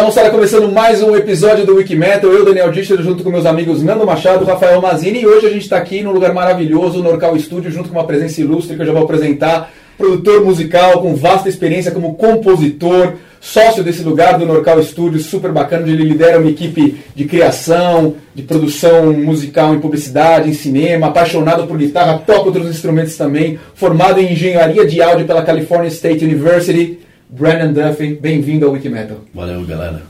[0.00, 2.32] Fala moçada, começando mais um episódio do Wikimetal.
[2.32, 5.20] Eu, Daniel Dichter, junto com meus amigos Nando Machado, Rafael Mazini.
[5.20, 8.06] E hoje a gente está aqui num lugar maravilhoso, no Orcal Studio, junto com uma
[8.06, 9.70] presença ilustre que eu já vou apresentar.
[9.98, 15.82] Produtor musical com vasta experiência como compositor, sócio desse lugar do Norcal Studios, super bacana,
[15.82, 21.66] onde ele lidera uma equipe de criação, de produção musical em publicidade, em cinema, apaixonado
[21.66, 27.09] por guitarra, toca outros instrumentos também, formado em engenharia de áudio pela California State University.
[27.32, 29.18] Brandon Duffy, bem-vindo ao Wikimetal.
[29.32, 30.02] Valeu, galera.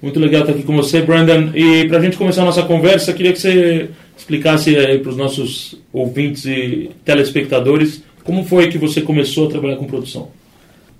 [0.00, 1.50] Muito legal estar aqui com você, Brandon.
[1.52, 5.76] E para a gente começar a nossa conversa, queria que você explicasse para os nossos
[5.92, 10.28] ouvintes e telespectadores como foi que você começou a trabalhar com produção.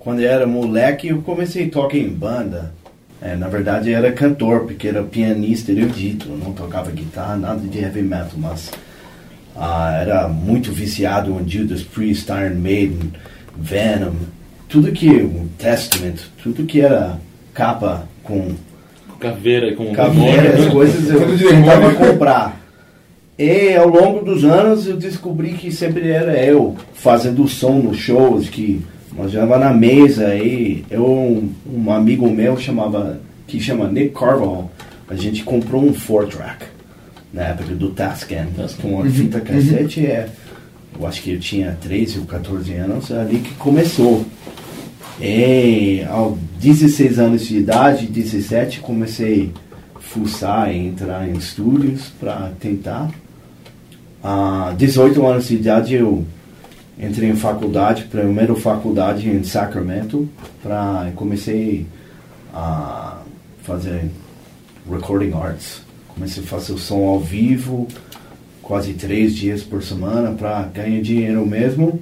[0.00, 2.74] Quando eu era moleque, eu comecei a tocar em banda.
[3.22, 6.26] É, na verdade, eu era cantor, porque era pianista erudito.
[6.28, 8.72] Eu não tocava guitarra, nada de heavy metal, mas
[9.54, 13.12] ah, era muito viciado em Judas Priest, Iron Maiden,
[13.56, 14.14] Venom,
[14.68, 17.18] tudo que, o Testament, tudo que era
[17.54, 18.54] capa com
[19.18, 22.60] caveira, com caveira, as coisas eu tentava comprar.
[23.38, 28.48] E ao longo dos anos eu descobri que sempre era eu fazendo som nos shows,
[28.48, 28.84] que
[29.16, 34.68] nós já na mesa e eu um, um, amigo meu chamava que chama Nick Carvalho,
[35.08, 36.66] a gente comprou um four track
[37.32, 38.46] na época do Tascam,
[38.80, 40.28] com uma fita cassete, é,
[40.98, 44.24] eu acho que eu tinha 13 ou 14 anos, é ali que começou.
[45.20, 49.52] E aos 16 anos de idade, 17, comecei
[49.94, 53.10] a fuçar e entrar em estúdios para tentar.
[54.22, 56.24] A 18 anos de idade eu
[56.98, 60.28] entrei em faculdade, primeira faculdade em Sacramento,
[60.62, 61.86] para comecei
[62.52, 63.22] a
[63.62, 64.10] fazer
[64.90, 65.82] recording arts.
[66.14, 67.86] Comecei a fazer o som ao vivo,
[68.68, 71.98] quase três dias por semana para ganhar dinheiro mesmo.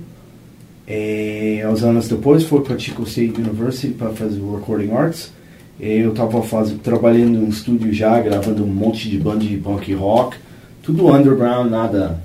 [0.86, 5.32] E uns anos depois fui para Chico State University para fazer Recording Arts.
[5.78, 6.42] E eu estava
[6.82, 10.36] trabalhando em um estúdio já, gravando um monte de banda de punk rock.
[10.82, 12.20] Tudo underground, nada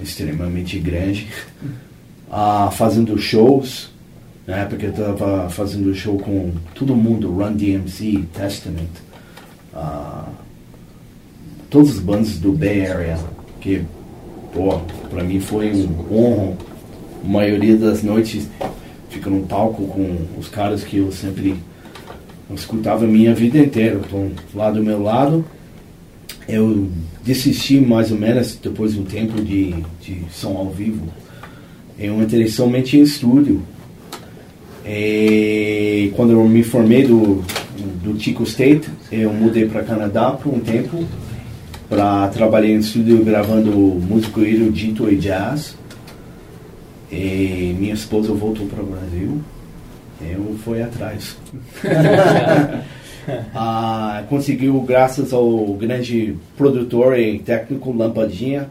[0.00, 1.28] extremamente grande.
[2.28, 3.90] Uh, fazendo shows.
[4.44, 8.90] Na época eu estava fazendo show com todo mundo, Run DMC, Testament.
[9.72, 10.28] Uh,
[11.70, 13.18] todas as bandas do Bay Area.
[13.62, 13.82] Que,
[14.52, 16.56] pô, pra mim foi um honra
[17.24, 18.48] a maioria das noites
[19.08, 21.54] fica no palco com os caras que eu sempre
[22.52, 24.00] escutava a minha vida inteira.
[24.00, 25.44] Estão lá do meu lado.
[26.48, 26.88] Eu
[27.24, 31.06] desisti mais ou menos depois de um tempo de, de som ao vivo.
[31.98, 33.62] Eu entrei somente em estúdio.
[34.84, 37.44] E quando eu me formei do,
[38.02, 41.04] do Chico State, eu mudei para Canadá por um tempo
[41.92, 45.76] para trabalhar em estúdio gravando músico erudito e jazz.
[47.10, 49.42] E minha esposa voltou para o Brasil.
[50.22, 51.36] Eu fui atrás.
[53.54, 58.70] ah, conseguiu, graças ao grande produtor e técnico Lampadinha,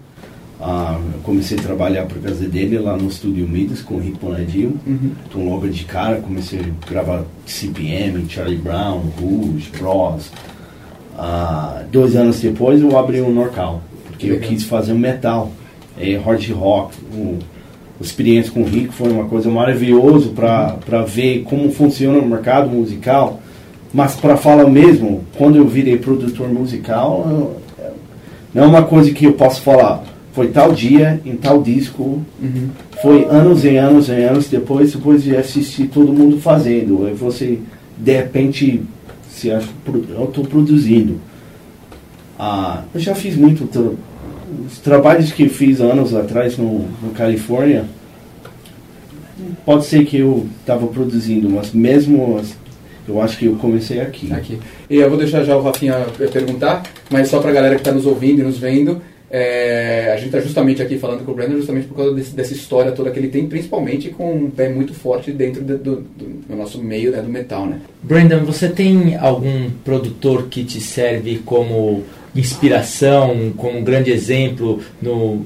[0.59, 4.79] ah, comecei a trabalhar por causa dele lá no Estúdio Midas com o Rick Bonadio.
[4.87, 5.11] Uhum.
[5.29, 10.31] Então, logo de cara, comecei a gravar CPM, Charlie Brown, Rouge, Bros.
[11.23, 15.51] Ah, dois anos depois, eu abri um Norcal, porque eu quis fazer um metal,
[15.95, 17.37] é, hard rock, um,
[18.01, 23.39] experiência com o Rico foi uma coisa maravilhosa para ver como funciona o mercado musical.
[23.93, 27.55] Mas para falar mesmo, quando eu virei produtor musical,
[28.51, 30.03] não é uma coisa que eu posso falar.
[30.33, 32.23] Foi tal dia, em tal disco.
[32.41, 32.69] Uhum.
[32.99, 37.05] Foi anos e anos e anos depois, depois de assistir todo mundo fazendo.
[37.05, 37.59] Aí você,
[37.95, 38.81] de repente,
[39.41, 41.19] se acha, eu estou produzindo.
[42.37, 43.67] Ah, eu já fiz muito
[44.67, 47.85] os trabalhos que fiz anos atrás no, no Califórnia,
[49.65, 52.39] pode ser que eu estava produzindo, mas mesmo
[53.07, 54.31] eu acho que eu comecei aqui.
[54.31, 54.59] Aqui.
[54.89, 57.91] E eu vou deixar já o Rafinha perguntar, mas só para a galera que está
[57.91, 59.01] nos ouvindo e nos vendo,
[59.33, 62.53] é, a gente está justamente aqui falando com o Brandon justamente por causa desse, dessa
[62.53, 66.25] história toda que ele tem, principalmente com um pé muito forte dentro de, do, do,
[66.49, 67.79] do, nosso meio né, do metal, né?
[68.03, 72.03] Brandon, você tem algum produtor que te serve como
[72.35, 75.45] inspiração, como um grande exemplo no,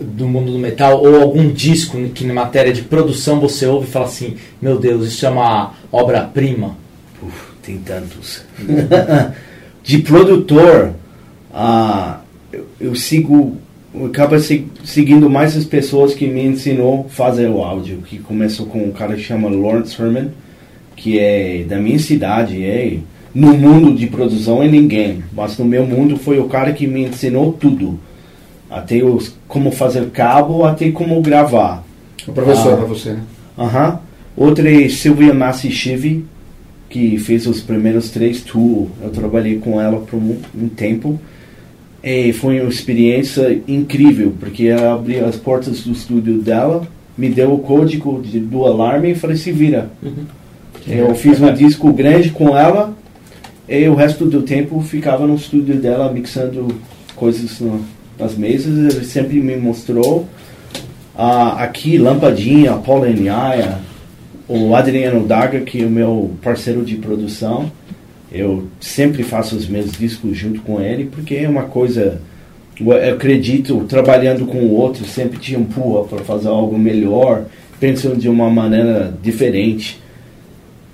[0.00, 3.90] do mundo do metal, ou algum disco que na matéria de produção você ouve e
[3.90, 6.74] fala assim, meu Deus, isso é uma obra-prima?
[7.62, 8.42] Tem tantos.
[9.84, 10.94] de produtor,
[11.52, 12.19] ah,
[12.52, 13.56] eu, eu, sigo,
[13.94, 14.36] eu acabo
[14.84, 19.14] seguindo mais as pessoas que me ensinou fazer o áudio, que começou com um cara
[19.14, 20.30] que chama Lawrence Herman,
[20.96, 22.98] que é da minha cidade, é
[23.34, 27.04] no mundo de produção é ninguém, mas no meu mundo foi o cara que me
[27.04, 27.98] ensinou tudo.
[28.68, 31.84] Até os, como fazer cabo, até como gravar.
[32.26, 33.22] O professor ah, para você, né?
[33.58, 33.88] Aham.
[33.88, 33.98] Uh -huh.
[34.36, 36.24] Outra é Silvia Massi Chivi,
[36.88, 38.88] que fez os primeiros três tours.
[39.02, 41.20] Eu trabalhei com ela por um, um tempo
[42.02, 46.86] e foi uma experiência incrível, porque ela abriu as portas do estúdio dela,
[47.16, 49.90] me deu o código de, do alarme e falei, se vira.
[50.02, 50.24] Uhum.
[50.86, 52.96] Eu fiz um disco grande com ela
[53.68, 56.68] e o resto do tempo ficava no estúdio dela mixando
[57.14, 57.84] coisas no,
[58.18, 58.94] nas mesas.
[58.94, 60.26] Ele sempre me mostrou
[61.14, 63.78] uh, aqui Lampadinha, Paula Niaia,
[64.48, 67.70] o Adriano Daga, que é o meu parceiro de produção.
[68.32, 72.20] Eu sempre faço os meus discos junto com ele, porque é uma coisa.
[72.78, 77.44] Eu acredito, trabalhando com o outro, sempre te empurra para fazer algo melhor,
[77.78, 80.00] pensando de uma maneira diferente.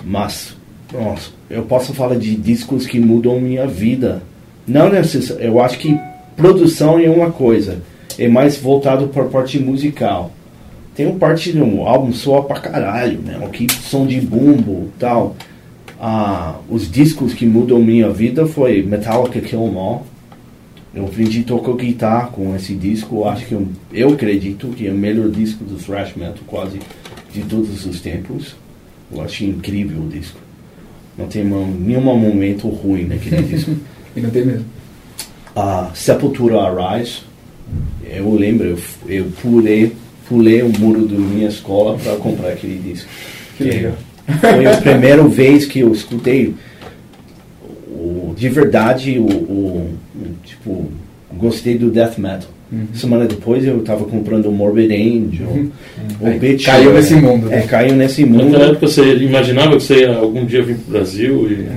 [0.05, 0.57] Mas,
[0.93, 4.23] nossa, eu posso falar de discos que mudam minha vida.
[4.67, 5.47] Não necessariamente.
[5.47, 5.97] Eu acho que
[6.37, 7.83] produção é uma coisa,
[8.19, 10.33] é mais voltado para a parte musical.
[10.95, 13.39] Tem um parte do álbum soa pra caralho, né?
[13.53, 15.37] Que som de bumbo tal.
[16.01, 20.07] Ah, os discos que mudam minha vida foi Metallica Kill 'Em All.
[20.95, 23.25] Eu aprendi a tocar guitarra com esse disco.
[23.27, 26.79] Acho que eu, eu acredito que é o melhor disco do thrash metal quase
[27.33, 28.57] de todos os tempos.
[29.13, 30.39] Eu achei incrível o disco.
[31.19, 33.73] Não tem nenhum momento ruim naquele disco.
[34.15, 34.65] e não tem mesmo.
[35.55, 37.21] Ah, Sepultura Arise.
[38.05, 38.79] Eu lembro, eu,
[39.09, 39.93] eu pulei
[40.29, 43.09] pulei o muro da minha escola para comprar aquele disco.
[43.57, 43.93] Que legal.
[44.41, 46.55] Foi a primeira vez que eu escutei
[47.89, 49.97] o, de verdade o, o,
[50.45, 50.91] tipo
[51.33, 52.51] gostei do death metal.
[52.71, 52.87] Uhum.
[52.93, 55.71] Semana depois eu estava comprando o Morbid Angel, uhum.
[56.21, 56.65] o Bitch.
[56.65, 57.53] Caiu nesse mundo.
[57.53, 58.45] É, caiu nesse mundo.
[58.45, 61.69] Naquela época você imaginava que você ia algum dia vir para o Brasil e...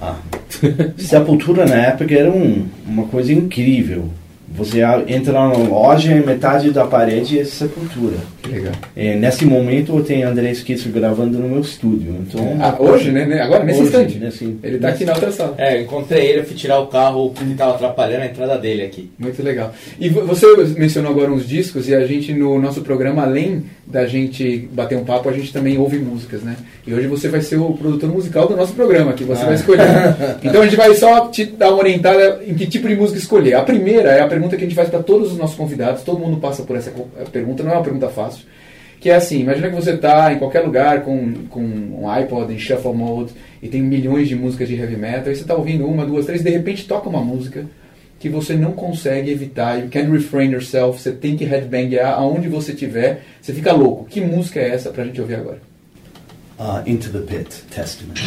[0.00, 0.16] Ah.
[0.98, 4.04] Sepultura na época era um, uma coisa incrível.
[4.54, 8.16] Você entra na loja e metade da parede é sepultura.
[8.46, 8.72] Legal.
[8.94, 12.16] É, nesse momento eu tenho André Skitzer gravando no meu estúdio.
[12.26, 13.40] Então, ah, hoje, né?
[13.40, 14.18] Agora, nesse hoje, instante.
[14.18, 15.54] Nesse, ele está aqui na outra sala.
[15.56, 18.82] É, eu encontrei ele, eu fui tirar o carro que estava atrapalhando a entrada dele
[18.82, 19.10] aqui.
[19.18, 19.72] Muito legal.
[19.98, 20.46] E você
[20.76, 25.04] mencionou agora uns discos e a gente no nosso programa, além da gente bater um
[25.04, 26.56] papo, a gente também ouve músicas, né?
[26.86, 29.46] E hoje você vai ser o produtor musical do nosso programa, que você ah.
[29.46, 29.88] vai escolher.
[30.42, 33.54] então a gente vai só te dar uma orientada em que tipo de música escolher.
[33.54, 36.18] A primeira é a pergunta que a gente faz para todos os nossos convidados, todo
[36.18, 36.92] mundo passa por essa
[37.32, 38.44] pergunta, não é uma pergunta fácil.
[39.00, 42.58] Que é assim, imagina que você está em qualquer lugar com, com um iPod em
[42.58, 46.06] shuffle mode e tem milhões de músicas de heavy metal, e você está ouvindo uma,
[46.06, 47.66] duas, três, e de repente toca uma música
[48.22, 52.70] que você não consegue evitar, you can't refrain yourself, você tem que headbangar aonde você
[52.70, 54.04] estiver, você fica louco.
[54.04, 55.58] Que música é essa pra gente ouvir agora?
[56.56, 58.20] Uh, Into the Pit, Testament.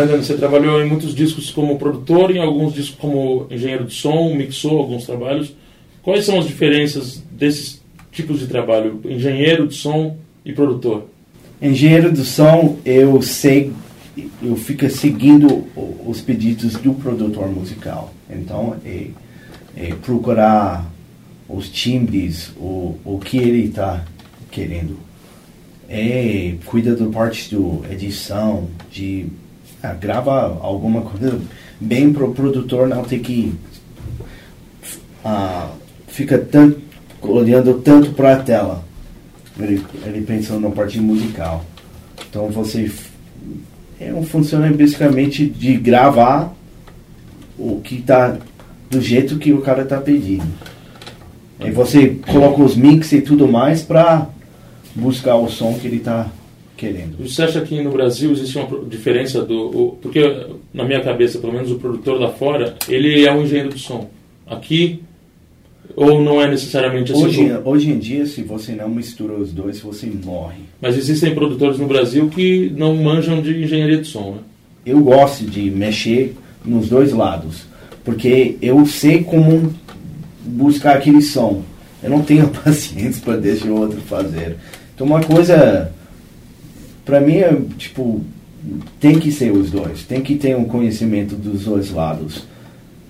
[0.00, 4.34] Brandon, você trabalhou em muitos discos como produtor, em alguns discos como engenheiro de som,
[4.34, 5.54] mixou alguns trabalhos.
[6.02, 11.06] Quais são as diferenças desses tipos de trabalho, engenheiro de som e produtor?
[11.60, 13.72] Engenheiro de som, eu sei,
[14.42, 15.66] eu fico seguindo
[16.06, 18.14] os pedidos do produtor musical.
[18.30, 19.08] Então, é,
[19.76, 20.90] é procurar
[21.46, 24.02] os timbres, o, o que ele está
[24.50, 24.96] querendo.
[25.86, 29.26] É, cuida da parte de edição, de
[29.82, 31.40] ah, grava alguma coisa
[31.80, 33.54] bem pro produtor não ter que
[35.24, 35.70] ah,
[36.08, 36.80] fica tanto
[37.22, 38.84] olhando tanto para a tela.
[39.58, 41.64] Ele, ele pensando na parte musical.
[42.28, 42.90] Então você
[43.98, 46.54] é um funciona basicamente de gravar
[47.58, 48.38] o que está
[48.88, 50.46] do jeito que o cara está pedindo.
[51.58, 54.26] Aí você coloca os mix e tudo mais para
[54.94, 56.26] buscar o som que ele está
[56.80, 57.18] querendo.
[57.18, 59.66] Você acha que no Brasil existe uma diferença do.
[59.66, 63.68] O, porque, na minha cabeça, pelo menos o produtor lá fora, ele é um engenheiro
[63.68, 64.08] de som.
[64.46, 65.02] Aqui,
[65.94, 67.24] ou não é necessariamente assim?
[67.24, 70.60] Hoje, hoje em dia, se você não mistura os dois, você morre.
[70.80, 74.38] Mas existem produtores no Brasil que não manjam de engenharia de som, né?
[74.86, 76.34] Eu gosto de mexer
[76.64, 77.64] nos dois lados,
[78.02, 79.74] porque eu sei como
[80.42, 81.62] buscar aquele som.
[82.02, 84.56] Eu não tenho paciência para deixar o outro fazer.
[84.94, 85.92] Então, uma coisa
[87.10, 88.24] para mim, é, tipo,
[89.00, 90.04] tem que ser os dois.
[90.04, 92.44] Tem que ter um conhecimento dos dois lados.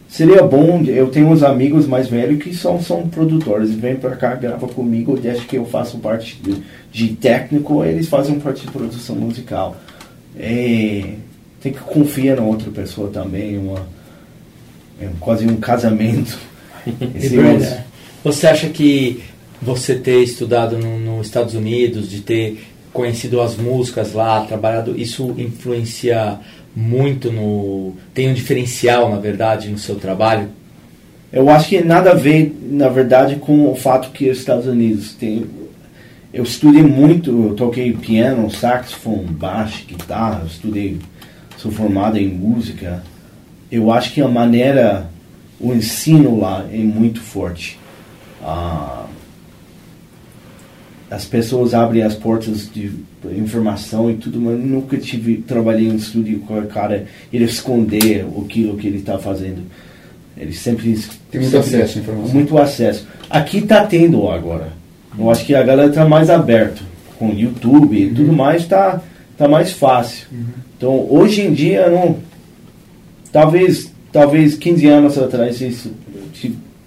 [0.08, 4.34] Seria bom, eu tenho uns amigos mais velhos que são, são produtores, vêm para cá,
[4.34, 9.14] gravam comigo, desde que eu faço parte de, de técnico, eles fazem parte de produção
[9.14, 9.76] musical.
[10.36, 11.14] É,
[11.60, 13.86] tem que confiar na outra pessoa também, uma,
[15.00, 16.38] é quase um casamento.
[17.14, 17.36] Esse,
[18.24, 19.22] você acha que
[19.62, 26.38] você ter estudado nos Estados Unidos, de ter conhecido as músicas lá, trabalhado, isso influencia
[26.74, 27.94] muito no.
[28.14, 30.48] tem um diferencial, na verdade, no seu trabalho?
[31.32, 35.14] Eu acho que nada a ver, na verdade, com o fato que os Estados Unidos
[35.14, 35.46] têm.
[36.32, 40.98] Eu estudei muito, eu toquei piano, saxofone, baixo, guitarra, estudei,
[41.56, 43.02] sou formado em música.
[43.70, 45.08] Eu acho que a maneira,
[45.60, 47.78] o ensino lá é muito forte.
[48.42, 48.99] Ah,
[51.10, 52.92] as pessoas abrem as portas de
[53.36, 58.24] informação e tudo, mas nunca tive trabalhei em um estúdio com a cara ele esconder
[58.40, 59.62] aquilo que ele está fazendo.
[60.36, 60.84] Ele sempre
[61.30, 62.32] tem muito sempre, acesso à informação.
[62.32, 63.06] Muito acesso.
[63.28, 64.72] Aqui está tendo agora.
[65.18, 66.82] Eu acho que a galera está mais aberto
[67.18, 68.14] com YouTube e uhum.
[68.14, 69.02] tudo mais está
[69.36, 70.28] tá mais fácil.
[70.30, 70.44] Uhum.
[70.76, 72.18] Então hoje em dia não
[73.32, 75.92] talvez talvez 15 anos atrás isso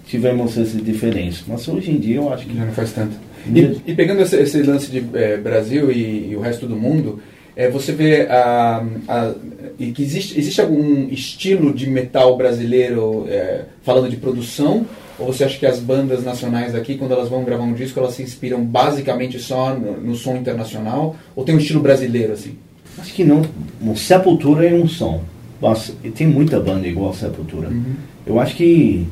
[0.08, 3.16] tivemos essa diferença, mas hoje em dia eu acho que já não faz tanto.
[3.48, 7.20] E, e pegando esse, esse, lance de é, Brasil e, e, o resto do mundo,
[7.56, 9.34] é, você vê a, a,
[9.78, 14.86] que existe, existe algum estilo de metal brasileiro é, falando de produção?
[15.20, 18.16] Ou você acha que as bandas nacionais aqui, quando elas vão gravar um disco, elas
[18.16, 21.16] se inspiram basicamente só no, no som internacional?
[21.36, 22.58] Ou tem um estilo brasileiro assim?
[22.98, 23.44] Acho que não.
[23.96, 25.24] Sepultura é um som.
[25.62, 27.70] Nossa, tem muita banda igual Sepultura.
[27.70, 27.96] Uhum.
[28.26, 29.08] Eu acho que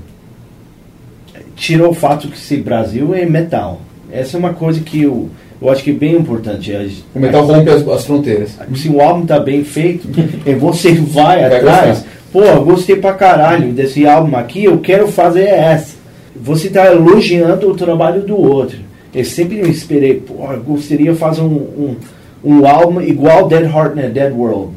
[1.56, 3.82] tirou o fato que se Brasil é metal.
[4.12, 5.30] Essa é uma coisa que eu,
[5.62, 7.03] eu acho que é bem importante.
[7.15, 8.58] O metal rompe as, as, fronteiras.
[8.75, 10.08] Se o álbum está bem feito,
[10.46, 12.06] e você vai, vai atrás.
[12.32, 15.96] Pô, gostei pra caralho desse álbum aqui, eu quero fazer essa.
[16.36, 18.77] Você está elogiando o trabalho do outro.
[19.13, 21.96] Eu sempre me esperei, pô, gostaria de fazer um, um,
[22.44, 24.74] um álbum igual Dead Heart and Dead World.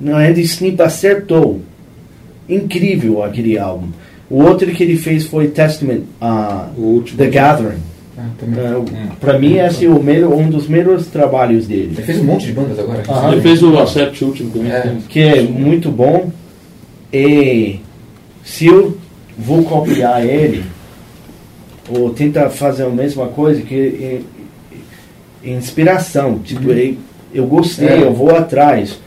[0.00, 1.60] Não, Andy Snip acertou.
[2.46, 3.88] Incrível aquele álbum.
[4.28, 7.93] O outro que ele fez foi Testament, uh, The Gathering.
[8.16, 9.16] Ah.
[9.20, 11.94] Para mim, esse é o melhor, um dos melhores trabalhos dele.
[11.96, 13.02] Ele fez um monte de bandas agora.
[13.32, 14.70] Ele fez o Accept último também.
[14.70, 14.96] É.
[15.08, 16.30] Que é muito bom.
[17.12, 17.80] E
[18.44, 18.96] se eu
[19.36, 20.64] vou copiar ele,
[21.88, 24.22] ou tentar fazer a mesma coisa, que
[25.42, 26.38] é, é inspiração.
[26.38, 26.96] Tipo, uhum.
[27.32, 28.02] eu gostei, é.
[28.02, 28.98] eu vou atrás.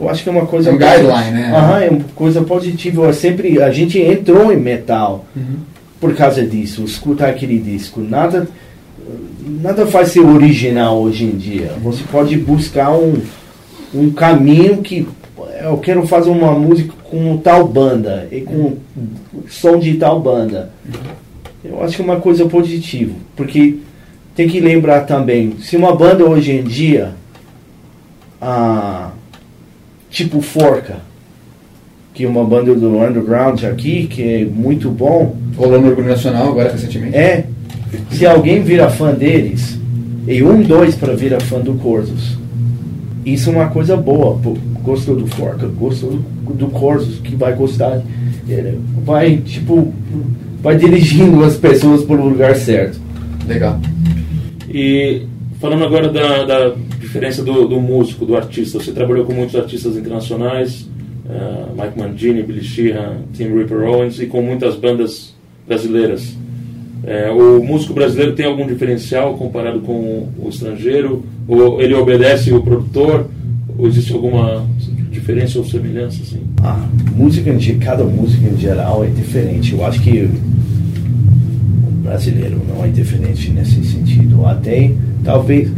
[0.00, 0.70] Eu acho que é uma coisa.
[0.70, 1.52] É um guideline, né?
[1.54, 3.04] Aham, é uma coisa positiva.
[3.04, 5.26] Eu sempre, a gente entrou em metal.
[5.36, 5.71] Uhum
[6.02, 8.00] por causa disso, escutar aquele disco.
[8.00, 8.48] Nada,
[9.40, 11.74] nada faz ser original hoje em dia.
[11.80, 13.22] Você pode buscar um,
[13.94, 15.06] um caminho que
[15.62, 18.78] eu quero fazer uma música com tal banda e com
[19.48, 20.72] som de tal banda.
[21.64, 23.78] Eu acho que é uma coisa positiva, porque
[24.34, 27.12] tem que lembrar também, se uma banda hoje em dia
[28.40, 29.12] ah,
[30.10, 30.96] tipo Forca,
[32.14, 35.36] que é uma banda do underground aqui, que é muito bom.
[35.56, 37.16] Rolou no Orgulho Nacional agora recentemente.
[37.16, 37.44] É,
[38.10, 39.78] se alguém vira fã deles,
[40.26, 42.36] e um, dois para virar fã do Corsos.
[43.24, 44.38] Isso é uma coisa boa.
[44.38, 48.02] Pô, gostou do Forca, gostou do, do Corsos, que vai gostar.
[48.48, 49.92] Ele vai, tipo,
[50.60, 53.00] vai dirigindo as pessoas para o lugar certo.
[53.46, 53.80] Legal.
[54.68, 55.22] E
[55.60, 59.96] falando agora da, da diferença do, do, músico, do artista, você trabalhou com muitos artistas
[59.96, 60.88] internacionais,
[61.32, 65.34] uh, Mike Mangini, Billy Sheehan, Tim Ripper Owens e com muitas bandas
[65.66, 66.36] brasileiras.
[67.04, 71.24] É, o músico brasileiro tem algum diferencial comparado com o estrangeiro?
[71.48, 73.26] Ou ele obedece o produtor?
[73.76, 74.64] Ou existe alguma
[75.10, 76.22] diferença ou semelhança?
[76.22, 76.40] Assim?
[76.62, 76.86] Ah,
[77.16, 79.72] música, cada música em geral é diferente.
[79.72, 84.46] Eu acho que o brasileiro não é diferente nesse sentido.
[84.46, 84.92] Até,
[85.24, 85.70] talvez,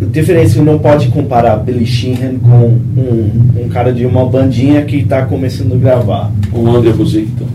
[0.00, 4.96] a diferença não pode comparar Billy Sheehan com um, um cara de uma bandinha que
[4.96, 6.32] está começando a gravar.
[6.52, 7.46] O André Buzik, então.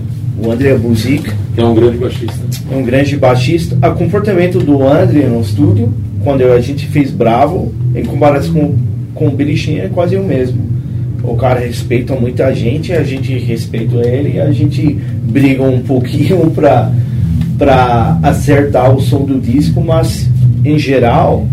[0.41, 1.31] O André Buzik.
[1.55, 2.39] Que é um grande baixista.
[2.71, 3.87] É um grande baixista.
[3.87, 8.75] O comportamento do André no estúdio, quando a gente fez Bravo, em comparação com,
[9.13, 10.61] com o Billy Sheehan, é quase o mesmo.
[11.23, 16.91] O cara respeita muita gente, a gente respeita ele a gente briga um pouquinho para
[17.57, 20.27] para acertar o som do disco, mas
[20.65, 21.47] em geral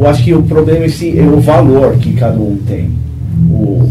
[0.00, 2.90] eu acho que o problema si é o valor que cada um tem.
[3.50, 3.82] O,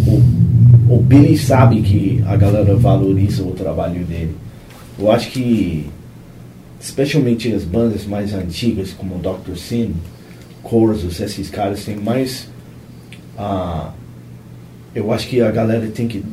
[0.89, 4.36] o, o Billy sabe que a galera valoriza o trabalho dele.
[4.98, 5.88] Eu acho que,
[6.80, 9.56] especialmente as bandas mais antigas, como Dr.
[9.56, 9.93] Sin,
[10.63, 12.50] Corsos, esses caras têm mais.
[13.38, 13.91] Uh,
[14.95, 16.26] eu acho que a galera tem que,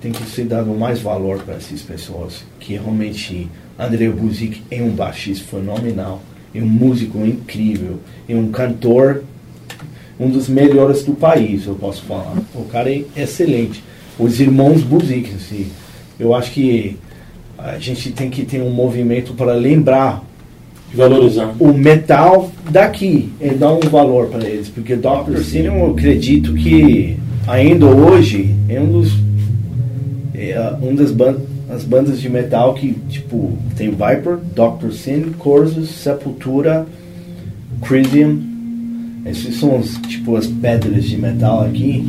[0.00, 2.44] tem que ser dado mais valor para essas pessoas.
[2.58, 3.48] Que realmente
[3.78, 6.20] André Buzik é um baixista fenomenal
[6.54, 9.24] é um músico incrível, é um cantor,
[10.18, 12.36] um dos melhores do país, eu posso falar.
[12.54, 13.82] O cara é excelente.
[14.18, 15.66] Os irmãos Buzik, assim,
[16.18, 16.96] eu acho que
[17.58, 20.24] a gente tem que ter um movimento para lembrar
[20.94, 25.38] valorizar o metal daqui e dar um valor para eles, porque Dr.
[25.42, 29.12] Sin eu acredito que ainda hoje é um dos
[30.34, 34.92] é um das bandas as bandas de metal que, tipo, tem Viper, Dr.
[34.92, 36.86] Sin, Corsus, Sepultura,
[37.82, 38.40] Crisium.
[39.26, 42.02] Esses são, os, tipo, as pedras de metal aqui.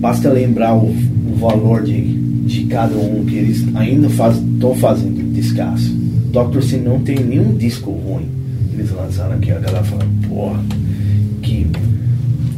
[0.00, 2.00] Basta lembrar o, o valor de,
[2.46, 5.92] de cada um que eles ainda estão faz, fazendo descasso.
[6.30, 6.62] Dr.
[6.62, 8.36] Sin não tem nenhum disco ruim
[8.76, 9.50] eles lançaram aqui.
[9.50, 10.62] A galera falando, porra,
[11.42, 11.66] que,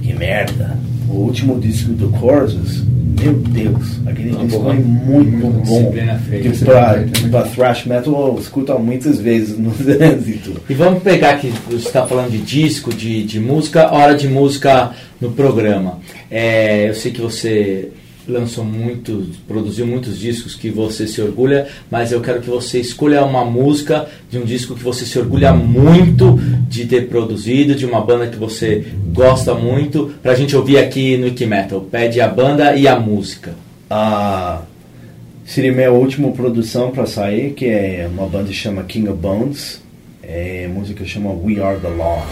[0.02, 0.76] que merda.
[1.08, 2.84] O último disco do Corsus
[3.18, 5.92] meu Deus, aquele disco é muito, muito bom.
[6.30, 10.60] Que pra, pra thrash metal eu escuto muitas vezes no trânsito.
[10.68, 14.92] E vamos pegar que você está falando de disco, de, de música, hora de música
[15.20, 15.98] no programa.
[16.30, 17.90] É, eu sei que você
[18.28, 23.24] lançou muitos, produziu muitos discos que você se orgulha, mas eu quero que você escolha
[23.24, 26.38] uma música de um disco que você se orgulha muito
[26.68, 31.26] de ter produzido, de uma banda que você gosta muito, pra gente ouvir aqui no
[31.26, 31.80] Ike Metal.
[31.80, 33.54] Pede a banda e a música.
[33.90, 34.62] Ah,
[35.44, 39.82] seria minha última produção para sair, que é uma banda que chama King of Bones.
[40.22, 42.26] É, música chama We Are the Law.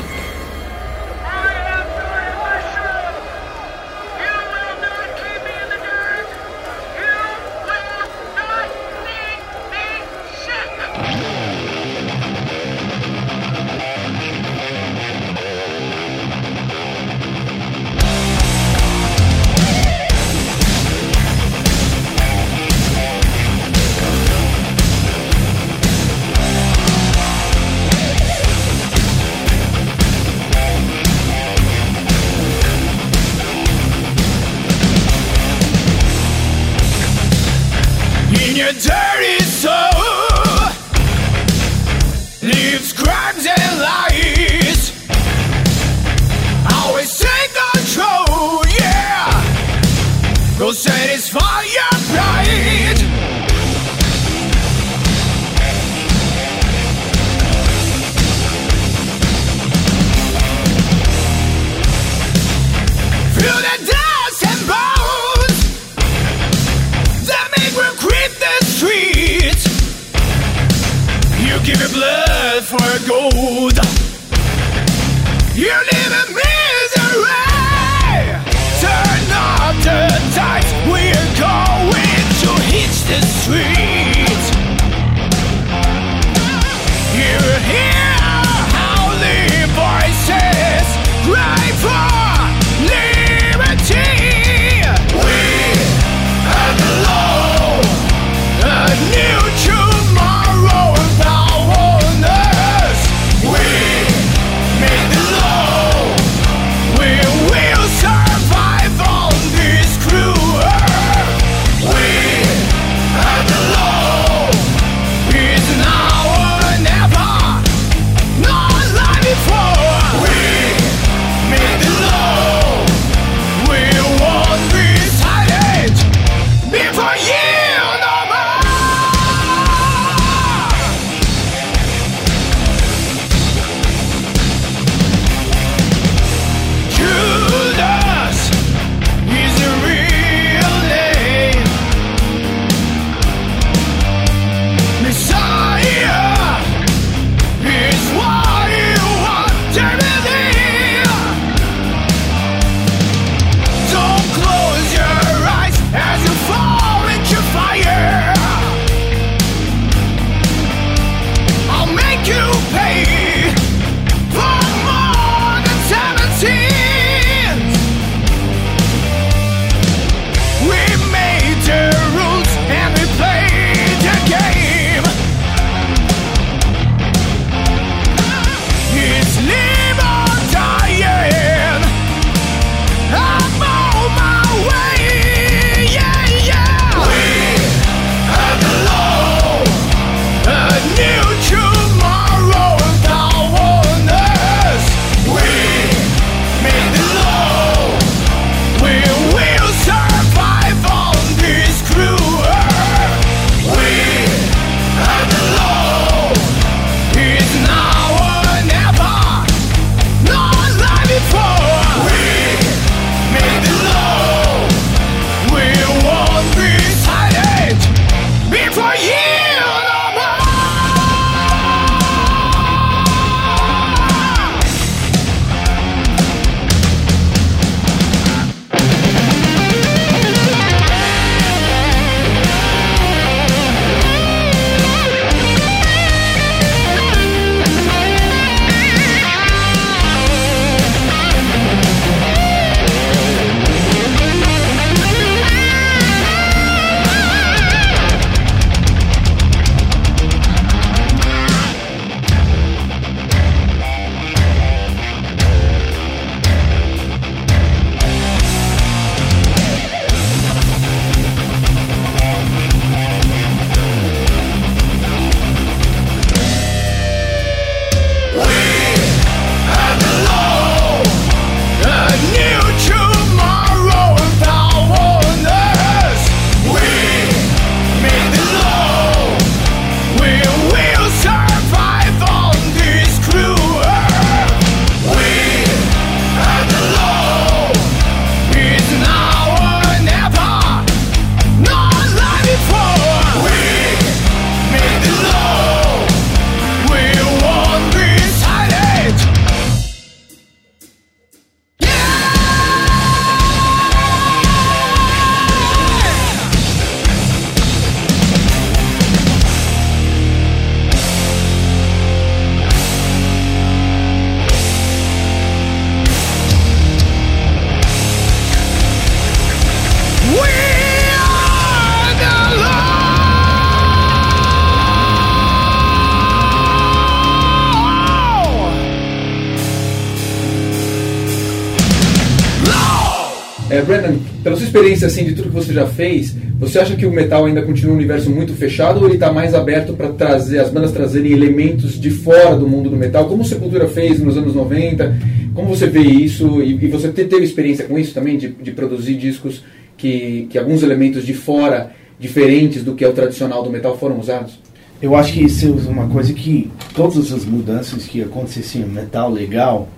[334.57, 337.63] Sua experiência assim de tudo que você já fez, você acha que o metal ainda
[337.63, 341.33] continua um universo muito fechado ou ele está mais aberto para trazer as bandas trazerem
[341.33, 345.17] elementos de fora do mundo do metal, como Sepultura fez nos anos 90?
[345.55, 349.15] Como você vê isso e, e você teve experiência com isso também de, de produzir
[349.15, 349.63] discos
[349.97, 354.19] que, que alguns elementos de fora diferentes do que é o tradicional do metal foram
[354.19, 354.59] usados?
[355.01, 359.89] Eu acho que isso é uma coisa que todas as mudanças que aconteciam metal legal,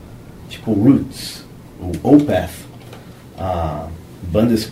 [0.49, 1.45] tipo Roots,
[1.81, 2.51] o Opeth,
[4.31, 4.71] bandas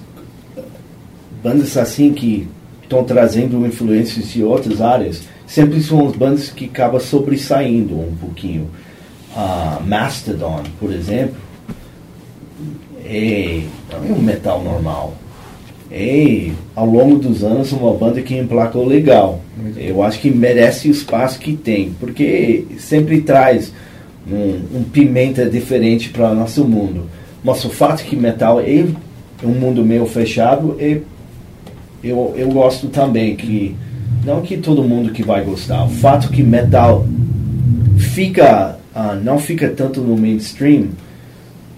[1.43, 2.49] bandas assim que
[2.83, 8.69] estão trazendo influências de outras áreas, sempre são as bandas que acabam sobressaindo um pouquinho.
[9.37, 11.37] Uh, Mastodon, por exemplo,
[13.05, 15.15] é, é um metal normal.
[15.91, 19.41] É, ao longo dos anos, uma banda que emplacou legal.
[19.77, 23.73] Eu acho que merece o espaço que tem, porque sempre traz
[24.29, 27.07] um, um pimenta diferente para o nosso mundo.
[27.45, 28.85] Mas o fato que metal é
[29.43, 31.01] um mundo meio fechado, é,
[32.03, 33.75] eu, eu gosto também que
[34.25, 35.85] não que todo mundo que vai gostar.
[35.85, 37.07] O fato que metal
[37.99, 40.89] fica uh, não fica tanto no mainstream,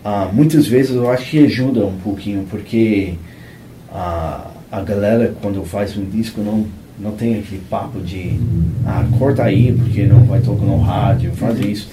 [0.05, 3.14] uh, muitas vezes eu acho que ajuda um pouquinho, porque
[3.90, 6.66] uh, a galera quando faz um disco não
[6.99, 8.33] não tem aquele papo de
[8.85, 11.88] ah, corta aí porque não vai tocar no rádio, faz isso.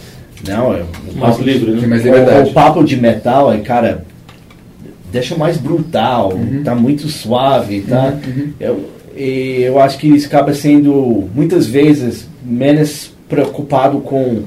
[0.48, 1.88] Não, é o mais livre, né?
[1.88, 2.48] mais liberdade.
[2.48, 4.04] O, o, papo de metal é, cara,
[5.16, 6.62] deixa mais brutal, uhum.
[6.62, 8.14] tá muito suave, tá?
[8.28, 8.34] Uhum.
[8.34, 8.54] uhum.
[8.60, 14.44] Eu, e eu acho que isso acaba sendo muitas vezes menos preocupado com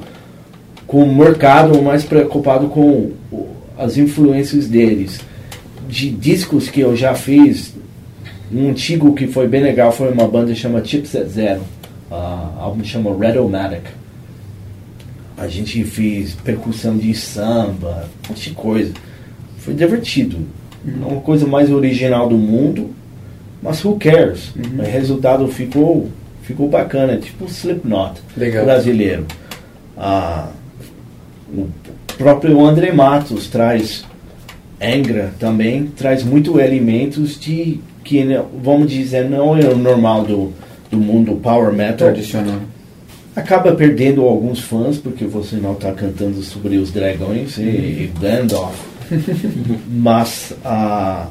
[0.87, 3.13] com o mercado, mais preocupado com
[3.79, 5.21] as influências deles.
[5.87, 7.75] De discos que eu já fiz,
[8.53, 11.63] um antigo que foi bem legal foi uma banda que chama Chipset Zero.
[12.11, 13.85] Uh, álbum chama Redomatic.
[15.37, 18.93] A gente fez percussão de samba, um monte de coisa.
[19.69, 20.39] Foi divertido.
[20.83, 22.89] Não é uma coisa mais original do mundo,
[23.63, 24.51] mas who cares?
[24.57, 24.79] Uhum.
[24.79, 26.09] O resultado ficou,
[26.43, 28.65] ficou bacana, tipo Slipknot legal.
[28.65, 29.27] brasileiro.
[29.95, 30.49] Ah,
[31.55, 31.67] o
[32.17, 34.07] próprio André Matos traz
[34.81, 38.25] Angra também, traz muito elementos de que,
[38.63, 40.51] vamos dizer, não é o normal do,
[40.91, 42.09] do mundo power metal.
[42.09, 42.61] Tradicional.
[43.37, 48.88] Acaba perdendo alguns fãs porque você não está cantando sobre os dragões e, e Gandalf.
[49.89, 51.29] Mas ah,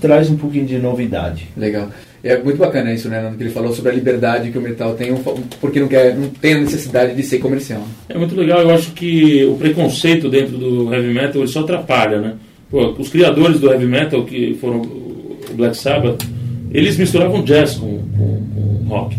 [0.00, 1.48] traz um pouquinho de novidade.
[1.56, 1.88] Legal.
[2.22, 4.94] É muito bacana isso, né, Nando, que ele falou sobre a liberdade que o metal
[4.94, 5.14] tem,
[5.58, 7.82] porque não, quer, não tem a necessidade de ser comercial.
[8.10, 12.20] É muito legal, eu acho que o preconceito dentro do heavy metal ele só atrapalha,
[12.20, 12.34] né?
[12.70, 16.22] Pô, os criadores do heavy metal, que foram o Black Sabbath,
[16.70, 19.16] eles misturavam jazz com, com, com rock.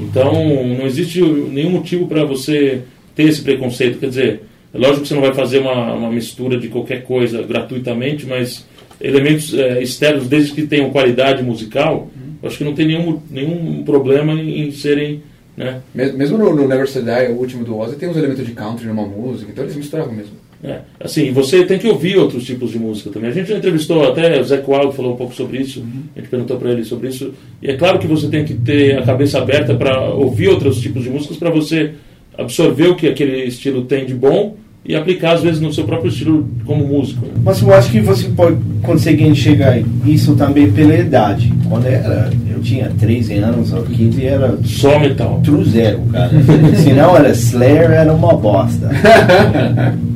[0.00, 0.32] Então,
[0.76, 2.82] não existe nenhum motivo para você
[3.14, 3.98] ter esse preconceito.
[3.98, 4.42] Quer dizer,
[4.76, 8.66] lógico que você não vai fazer uma, uma mistura de qualquer coisa gratuitamente, mas
[9.00, 12.08] elementos é, externos, desde que tenham qualidade musical,
[12.42, 15.22] acho que não tem nenhum, nenhum problema em, em serem.
[15.56, 15.80] Né?
[15.94, 18.86] Mesmo no, no Never Say Die, o último do Ozzy, tem uns elementos de country
[18.86, 20.34] numa música, então eles misturavam mesmo.
[20.64, 23.30] É, assim, você tem que ouvir outros tipos de música também.
[23.30, 25.80] A gente já entrevistou até o Zé Coalho falou um pouco sobre isso.
[25.80, 26.04] Uhum.
[26.14, 27.32] A gente perguntou para ele sobre isso.
[27.62, 31.04] E é claro que você tem que ter a cabeça aberta para ouvir outros tipos
[31.04, 31.92] de músicas para você
[32.36, 34.56] absorver o que aquele estilo tem de bom
[34.88, 37.26] e aplicar às vezes no seu próprio estilo como músico.
[37.44, 41.52] Mas eu acho que você pode conseguir enxergar isso também pela idade.
[41.68, 45.40] Quando era, eu tinha 13 anos ou 15 era só metal.
[45.42, 46.30] True zero, cara.
[46.76, 48.90] Se não era Slayer, era uma bosta.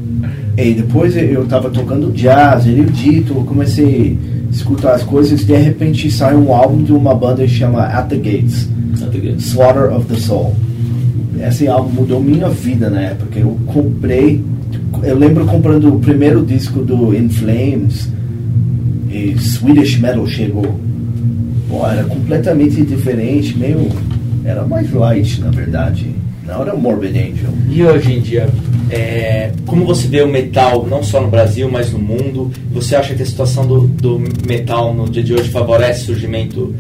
[0.57, 6.11] E depois eu estava tocando jazz, erudito, eu comecei a escutar as coisas, de repente
[6.11, 8.69] sai um álbum de uma banda que chama At the Gates,
[9.01, 9.47] At the Gates.
[9.47, 10.55] Slaughter of the Soul.
[11.41, 13.39] Esse álbum mudou minha vida na época.
[13.39, 14.45] Eu comprei,
[15.03, 18.09] eu lembro comprando o primeiro disco do In Flames
[19.11, 20.79] e Swedish Metal chegou.
[21.69, 23.89] Pô, era completamente diferente, meio.
[24.45, 26.15] Era mais light, na verdade.
[26.47, 27.51] Não era Morbid Angel.
[27.69, 28.49] E hoje em dia,
[28.91, 32.51] é, como você vê o metal, não só no Brasil, mas no mundo?
[32.73, 36.75] Você acha que a situação do, do metal no dia de hoje favorece o surgimento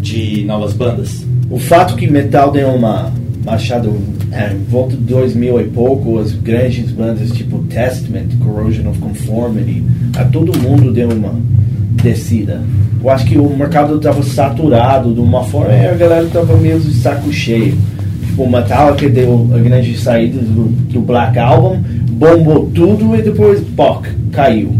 [0.00, 1.24] de novas bandas?
[1.50, 3.12] O fato que metal deu uma
[3.46, 3.88] marchada
[4.32, 9.82] é, em volta de 2000 e pouco, as grandes bandas tipo Testament, Corrosion of Conformity,
[10.16, 11.34] a todo mundo deu uma
[12.02, 12.60] descida.
[13.02, 16.80] Eu acho que o mercado estava saturado de uma forma e a galera estava meio
[16.80, 17.74] de saco cheio
[18.36, 21.78] o Metallica deu a grande saída do, do Black Album,
[22.10, 24.74] bombou tudo e depois, poc, caiu.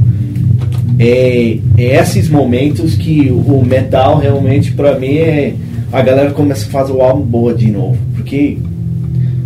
[0.99, 5.55] É, é esses momentos que o metal realmente para mim é
[5.93, 8.59] a galera começa a fazer o álbum boa de novo, porque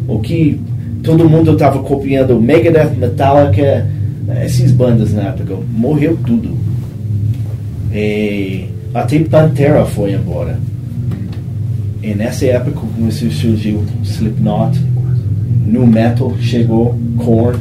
[0.08, 0.58] o que
[1.02, 3.86] todo mundo estava copiando Megadeth, Metallica,
[4.26, 6.56] essas bandas na época, morreu tudo.
[7.92, 8.64] E
[8.94, 10.58] até Pantera foi embora.
[12.02, 14.80] E nessa época começou a surgir Slipknot,
[15.66, 17.58] New Metal chegou, Korn.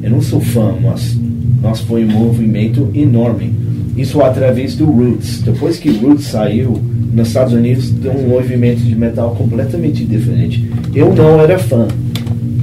[0.00, 1.18] Eu não sou fã, mas
[1.60, 3.52] nós foi um movimento enorme.
[4.00, 5.42] Isso através do Roots.
[5.42, 6.80] Depois que Roots saiu,
[7.12, 10.70] nos Estados Unidos deu um movimento de metal completamente diferente.
[10.94, 11.86] Eu não era fã,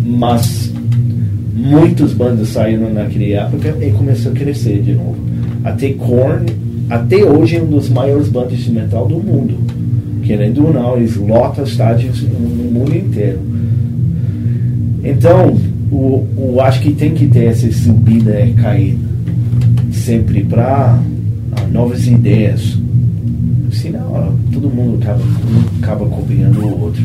[0.04, 0.73] mas
[1.54, 5.17] muitas bandas saíram naquela época e começou a crescer de novo.
[5.63, 6.47] Até Korn,
[6.89, 9.60] até hoje é um dos maiores bandas de metal do mundo.
[10.23, 13.39] Querendo ou não, eles lotam estádios no mundo inteiro.
[15.04, 15.56] Então,
[15.91, 18.97] o, o, acho que tem que ter essa subida e caída
[19.91, 21.00] sempre para
[21.51, 22.77] uh, novas ideias.
[23.71, 25.21] Senão, todo mundo acaba,
[25.81, 27.03] acaba copiando o outro.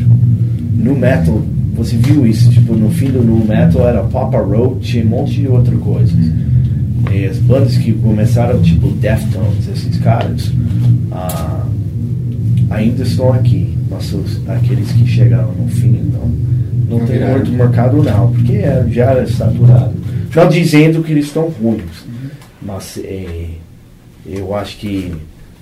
[0.75, 1.41] No metal,
[1.75, 2.49] você viu isso?
[2.49, 6.13] Tipo, no fim do no metal era Papa Roach e um monte de outra coisa.
[7.11, 11.67] E as bandas que começaram, tipo Deftones, esses caras, uh,
[12.69, 13.77] ainda estão aqui.
[13.89, 16.27] Nossos, aqueles que chegaram no fim, não,
[16.89, 19.93] não, não tem muito mercado não, porque é, já é saturado.
[20.35, 22.29] Não dizendo que eles estão ruins, uhum.
[22.65, 23.49] mas é,
[24.25, 25.13] eu acho que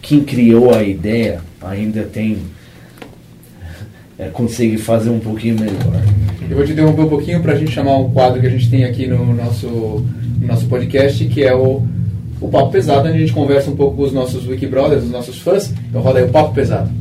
[0.01, 2.37] quem criou a ideia ainda tem
[4.17, 6.03] é, consegue fazer um pouquinho melhor.
[6.49, 8.69] Eu vou te interromper um pouquinho para a gente chamar um quadro que a gente
[8.69, 11.83] tem aqui no nosso, no nosso podcast, que é o,
[12.39, 15.39] o Papo Pesado, onde a gente conversa um pouco com os nossos Wikibrothers, os nossos
[15.39, 15.73] fãs.
[15.89, 16.91] Então roda aí o Papo Pesado.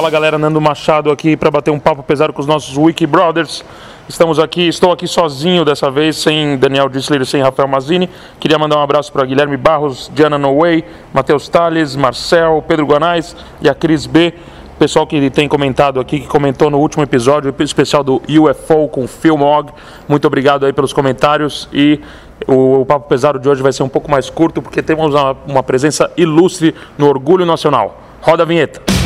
[0.00, 3.62] Fala galera, Nando Machado aqui para bater um papo pesado com os nossos Wiki Brothers.
[4.08, 8.08] Estamos aqui, estou aqui sozinho dessa vez, sem Daniel Dissler sem Rafael Mazini.
[8.40, 10.82] Queria mandar um abraço para Guilherme Barros, Diana Noway,
[11.12, 14.32] Matheus Tales, Marcel, Pedro Guanais e a Cris B.
[14.78, 19.70] Pessoal que tem comentado aqui, que comentou no último episódio, especial do UFO com Filmog.
[20.08, 22.00] Muito obrigado aí pelos comentários e
[22.48, 25.36] o, o, Papo Pesado de hoje vai ser um pouco mais curto porque temos uma,
[25.46, 28.00] uma presença ilustre no Orgulho Nacional.
[28.22, 28.99] Roda a vinheta.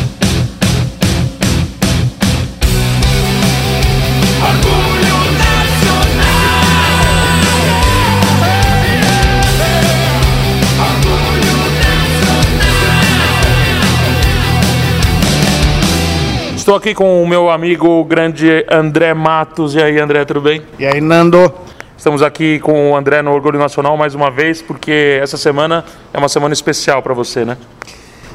[16.64, 19.74] Estou aqui com o meu amigo grande André Matos.
[19.74, 20.62] E aí, André, tudo bem?
[20.78, 21.52] E aí, Nando?
[21.94, 26.16] Estamos aqui com o André no Orgulho Nacional mais uma vez, porque essa semana é
[26.16, 27.58] uma semana especial para você, né?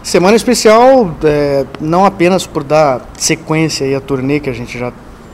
[0.03, 4.93] Semana especial é, não apenas por dar sequência aí à turnê que a gente já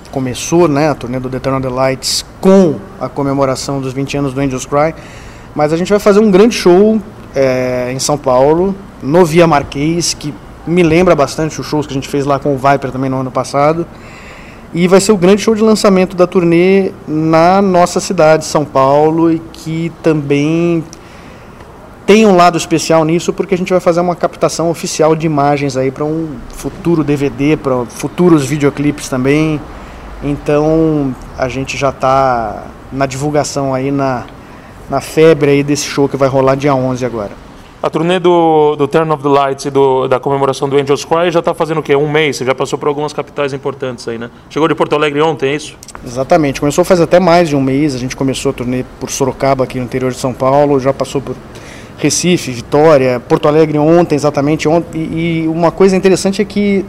[0.10, 4.20] começou, né, a turnê do The Turn on the Lights com a comemoração dos 20
[4.20, 4.96] anos do Angels Cry,
[5.54, 7.02] mas a gente vai fazer um grande show
[7.36, 10.34] é, em São Paulo, no Via Marquês, que
[10.68, 13.20] me lembra bastante os shows que a gente fez lá com o Viper também no
[13.20, 13.86] ano passado.
[14.74, 19.32] E vai ser o grande show de lançamento da turnê na nossa cidade, São Paulo,
[19.32, 20.84] e que também
[22.06, 25.78] tem um lado especial nisso, porque a gente vai fazer uma captação oficial de imagens
[25.78, 29.62] aí para um futuro DVD, para futuros videoclipes também.
[30.22, 34.26] Então a gente já está na divulgação aí, na,
[34.90, 37.45] na febre aí desse show que vai rolar dia 11 agora.
[37.86, 41.30] A turnê do, do Turn of the Lights e do, da comemoração do Angels Cry
[41.30, 41.96] já está fazendo o quê?
[41.96, 42.38] Um mês?
[42.38, 44.32] Você já passou por algumas capitais importantes aí, né?
[44.50, 45.78] Chegou de Porto Alegre ontem, é isso?
[46.04, 46.60] Exatamente.
[46.60, 47.94] Começou faz até mais de um mês.
[47.94, 50.80] A gente começou a turnê por Sorocaba, aqui no interior de São Paulo.
[50.80, 51.36] Já passou por
[52.00, 55.00] Recife, Vitória, Porto Alegre ontem, exatamente ontem.
[55.00, 56.84] E, e uma coisa interessante é que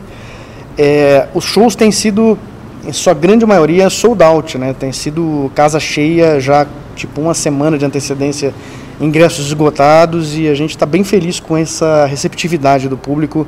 [0.78, 2.38] é, os shows têm sido,
[2.86, 4.72] em sua grande maioria, sold out, né?
[4.72, 8.54] Tem sido casa cheia já, tipo, uma semana de antecedência
[9.00, 13.46] ingressos esgotados e a gente está bem feliz com essa receptividade do público,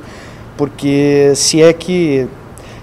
[0.57, 2.29] porque se é que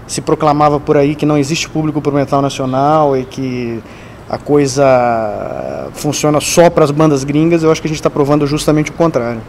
[0.07, 3.81] se proclamava por aí que não existe público para o metal nacional e que
[4.29, 8.45] a coisa funciona só para as bandas gringas, eu acho que a gente está provando
[8.47, 9.41] justamente o contrário.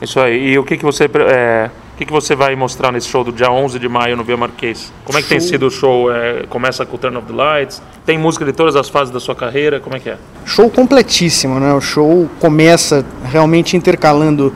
[0.00, 0.52] Isso aí.
[0.52, 3.32] E o que, que você é, o que, que você vai mostrar nesse show do
[3.32, 4.92] dia 11 de maio no Via Marquês?
[5.02, 5.38] Como é que show.
[5.38, 6.14] tem sido o show?
[6.14, 7.80] É, começa com o Turn of the Lights?
[8.04, 9.80] Tem música de todas as fases da sua carreira?
[9.80, 10.18] Como é que é?
[10.44, 11.72] Show completíssimo, né?
[11.72, 14.52] O show começa realmente intercalando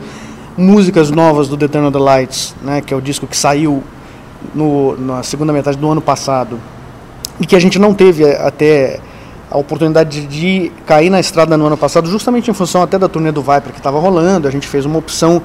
[0.55, 2.79] músicas novas do The Turn of the Lights, né?
[2.79, 3.83] Que é o disco que saiu
[4.53, 6.59] no, na segunda metade do ano passado
[7.39, 8.99] e que a gente não teve até
[9.49, 13.31] a oportunidade de cair na estrada no ano passado, justamente em função até da turnê
[13.31, 14.47] do Viper que estava rolando.
[14.47, 15.41] A gente fez uma opção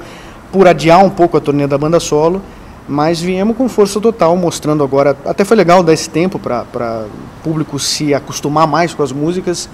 [0.51, 2.41] por adiar um pouco a turnê da banda solo,
[2.87, 5.15] mas viemos com força total, mostrando agora.
[5.25, 9.69] Até foi legal dar esse tempo para o público se acostumar mais com as músicas.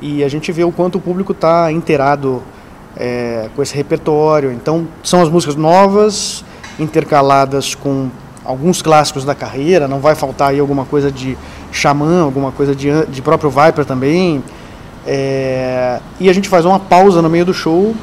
[0.00, 2.42] e a gente vê o quanto o público está inteirado
[2.96, 4.52] é, com esse repertório.
[4.52, 6.44] Então, são as músicas novas,
[6.78, 8.08] intercaladas com
[8.44, 11.36] alguns clássicos da carreira, não vai faltar aí alguma coisa de
[11.72, 14.42] Xamã, alguma coisa de, de próprio Viper também.
[15.06, 17.94] É, e a gente faz uma pausa no meio do show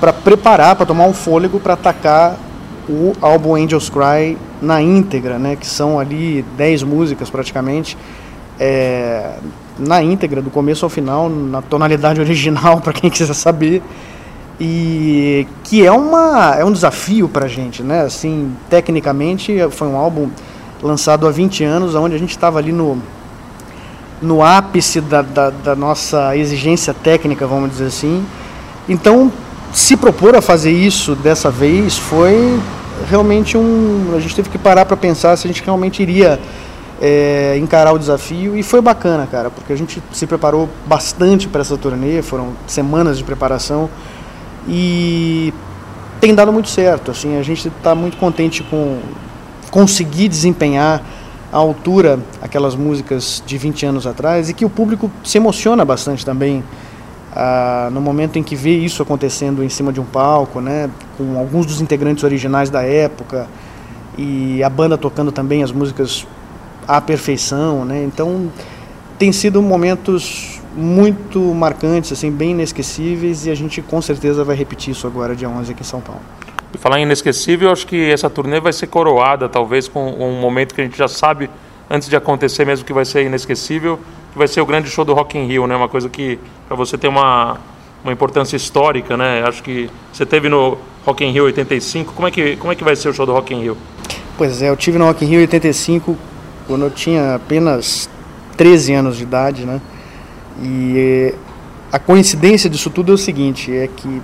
[0.00, 2.36] para preparar, para tomar um fôlego para atacar
[2.88, 7.96] o álbum Angels Cry na íntegra, né, que são ali 10 músicas praticamente,
[8.58, 9.34] é,
[9.78, 13.82] na íntegra, do começo ao final, na tonalidade original, para quem quiser saber
[14.60, 18.00] e que é uma é um desafio para a gente, né?
[18.00, 20.28] Assim, tecnicamente foi um álbum
[20.82, 22.98] lançado há 20 anos, onde a gente estava ali no
[24.20, 28.26] no ápice da, da, da, nossa exigência técnica, vamos dizer assim.
[28.88, 29.30] Então,
[29.72, 32.58] se propor a fazer isso dessa vez foi
[33.08, 34.14] realmente um.
[34.16, 36.40] A gente teve que parar para pensar se a gente realmente iria
[37.00, 41.60] é, encarar o desafio e foi bacana, cara, porque a gente se preparou bastante para
[41.60, 43.88] essa turnê, foram semanas de preparação
[44.66, 45.52] e
[46.20, 47.10] tem dado muito certo.
[47.10, 48.98] Assim, a gente está muito contente com
[49.70, 51.02] conseguir desempenhar
[51.52, 56.24] à altura aquelas músicas de 20 anos atrás e que o público se emociona bastante
[56.24, 56.64] também
[57.40, 61.38] ah, no momento em que vê isso acontecendo em cima de um palco, né, com
[61.38, 63.46] alguns dos integrantes originais da época
[64.18, 66.26] e a banda tocando também as músicas
[66.88, 68.02] à perfeição, né?
[68.02, 68.50] Então
[69.16, 74.90] tem sido momentos muito marcantes, assim, bem inesquecíveis e a gente com certeza vai repetir
[74.90, 76.20] isso agora dia 11 aqui em São Paulo.
[76.74, 80.74] E falar em inesquecível, acho que essa turnê vai ser coroada, talvez com um momento
[80.74, 81.48] que a gente já sabe
[81.88, 84.00] antes de acontecer mesmo que vai ser inesquecível,
[84.32, 85.76] que vai ser o grande show do Rock in Rio, né?
[85.76, 87.58] Uma coisa que para você tem uma
[88.02, 89.42] uma importância histórica, né?
[89.46, 92.12] Acho que você teve no Rock in Rio 85.
[92.12, 93.76] Como é que como é que vai ser o show do Rock in Rio?
[94.36, 96.16] Pois é, eu tive no Rock in Rio 85
[96.66, 98.08] quando eu tinha apenas
[98.56, 99.80] 13 anos de idade, né?
[100.62, 101.34] E
[101.90, 104.22] a coincidência disso tudo é o seguinte, é que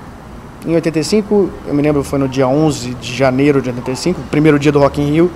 [0.67, 4.73] em 85, eu me lembro foi no dia 11 de janeiro de 85, primeiro dia
[4.73, 5.31] do Rock in Rio,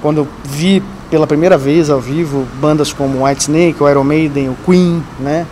[0.00, 4.48] quando eu vi pela primeira vez ao vivo bandas como White Snake, o Iron Maiden,
[4.48, 5.46] o Queen, né?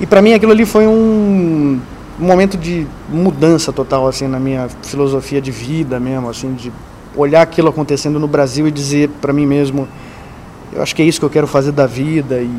[0.00, 1.80] E para mim aquilo ali foi um,
[2.18, 6.72] momento de mudança total assim na minha filosofia de vida mesmo, assim, de
[7.16, 9.88] olhar aquilo acontecendo no Brasil e dizer para mim mesmo,
[10.72, 12.50] eu acho que é isso que eu quero fazer da vida e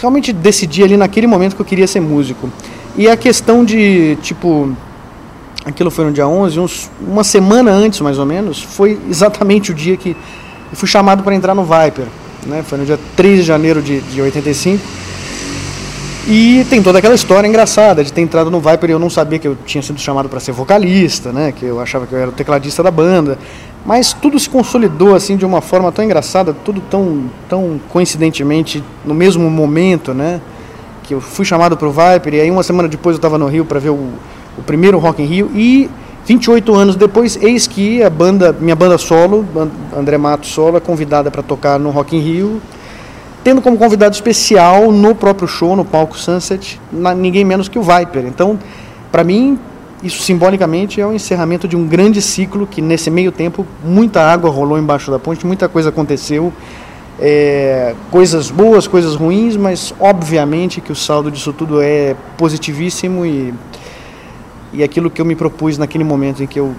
[0.00, 2.50] realmente decidi ali naquele momento que eu queria ser músico.
[2.96, 4.74] E a questão de, tipo,
[5.66, 9.74] aquilo foi no dia 11, uns, uma semana antes mais ou menos, foi exatamente o
[9.74, 10.10] dia que
[10.70, 12.06] eu fui chamado para entrar no Viper.
[12.46, 12.62] Né?
[12.62, 14.80] Foi no dia 3 de janeiro de, de 85.
[16.28, 19.38] E tem toda aquela história engraçada de ter entrado no Viper e eu não sabia
[19.38, 21.52] que eu tinha sido chamado para ser vocalista, né?
[21.52, 23.38] Que eu achava que eu era o tecladista da banda.
[23.84, 29.14] Mas tudo se consolidou assim de uma forma tão engraçada, tudo tão, tão coincidentemente no
[29.14, 30.40] mesmo momento, né?
[31.04, 33.46] Que eu fui chamado para o Viper e aí uma semana depois eu estava no
[33.46, 34.10] Rio para ver o,
[34.58, 35.90] o primeiro Rock in Rio e
[36.26, 39.46] 28 anos depois, eis que a banda, minha banda solo,
[39.96, 42.60] André Matos Solo, é convidada para tocar no Rock in Rio,
[43.44, 47.82] tendo como convidado especial no próprio show, no palco Sunset, na, ninguém menos que o
[47.82, 48.26] Viper.
[48.26, 48.58] Então,
[49.12, 49.56] para mim,
[50.02, 54.50] isso simbolicamente é o encerramento de um grande ciclo que nesse meio tempo muita água
[54.50, 56.52] rolou embaixo da ponte, muita coisa aconteceu,
[57.20, 63.54] é, coisas boas, coisas ruins, mas obviamente que o saldo disso tudo é positivíssimo e,
[64.76, 66.74] e aquilo que eu me propus naquele momento em que eu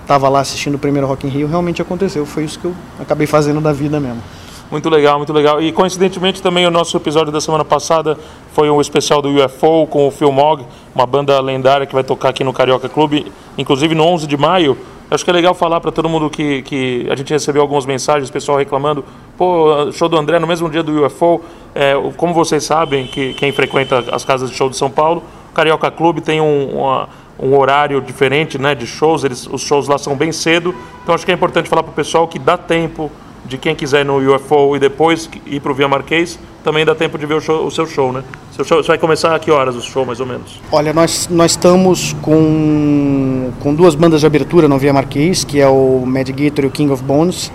[0.00, 3.26] estava lá assistindo o primeiro Rock in Rio realmente aconteceu, foi isso que eu acabei
[3.26, 4.22] fazendo da vida mesmo.
[4.70, 5.60] Muito legal, muito legal.
[5.60, 8.16] E coincidentemente também o nosso episódio da semana passada
[8.54, 12.30] foi um especial do UFO com o Phil Mogg, uma banda lendária que vai tocar
[12.30, 14.78] aqui no Carioca Clube, inclusive no 11 de maio.
[15.10, 18.30] Acho que é legal falar para todo mundo que, que a gente recebeu algumas mensagens,
[18.30, 19.04] pessoal reclamando,
[19.36, 21.42] pô, show do André no mesmo dia do UFO.
[21.74, 25.54] É, como vocês sabem, que quem frequenta as casas de show de São Paulo, o
[25.54, 29.98] Carioca Clube tem um, uma, um horário diferente né, de shows, eles, os shows lá
[29.98, 33.10] são bem cedo, então acho que é importante falar para o pessoal que dá tempo
[33.44, 36.94] de quem quiser ir no UFO e depois ir para o Via Marquês, também dá
[36.94, 38.22] tempo de ver o, show, o seu show, né?
[38.52, 40.60] Seu show, vai começar a que horas o show, mais ou menos?
[40.70, 45.66] Olha, nós, nós estamos com, com duas bandas de abertura no Via Marquês, que é
[45.66, 47.50] o Mad Gator e o King of Bones.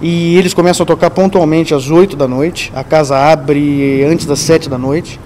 [0.00, 2.72] E eles começam a tocar pontualmente às 8 da noite.
[2.74, 5.20] A casa abre antes das 7 da noite.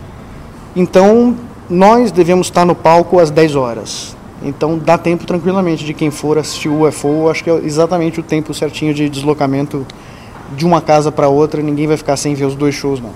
[0.75, 1.37] Então,
[1.69, 4.16] nós devemos estar no palco às 10 horas.
[4.43, 8.23] Então dá tempo tranquilamente de quem for assistir o UFO, acho que é exatamente o
[8.23, 9.87] tempo certinho de deslocamento
[10.57, 13.11] de uma casa para outra, ninguém vai ficar sem ver os dois shows não.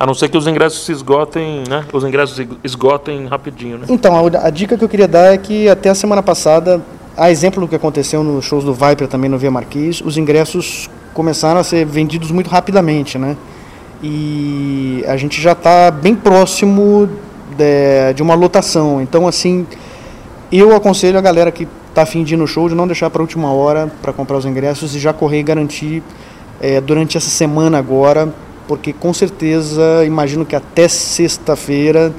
[0.00, 1.84] A não ser que os ingressos se esgotem, né?
[1.92, 3.86] Os ingressos esgotem rapidinho, né?
[3.88, 6.82] Então, a, a dica que eu queria dar é que até a semana passada,
[7.16, 10.90] a exemplo do que aconteceu nos shows do Viper também no Via Marquês, os ingressos
[11.14, 13.36] começaram a ser vendidos muito rapidamente, né?
[14.02, 17.08] e a gente já está bem próximo
[17.56, 19.00] de, de, uma lotação.
[19.00, 19.66] Então, assim,
[20.50, 23.20] eu aconselho a galera que está afim de ir no show de não deixar para
[23.20, 26.02] a última hora para comprar os ingressos e já correr e garantir
[26.60, 28.32] é, durante essa semana agora,
[28.66, 32.12] porque com certeza, imagino que até sexta-feira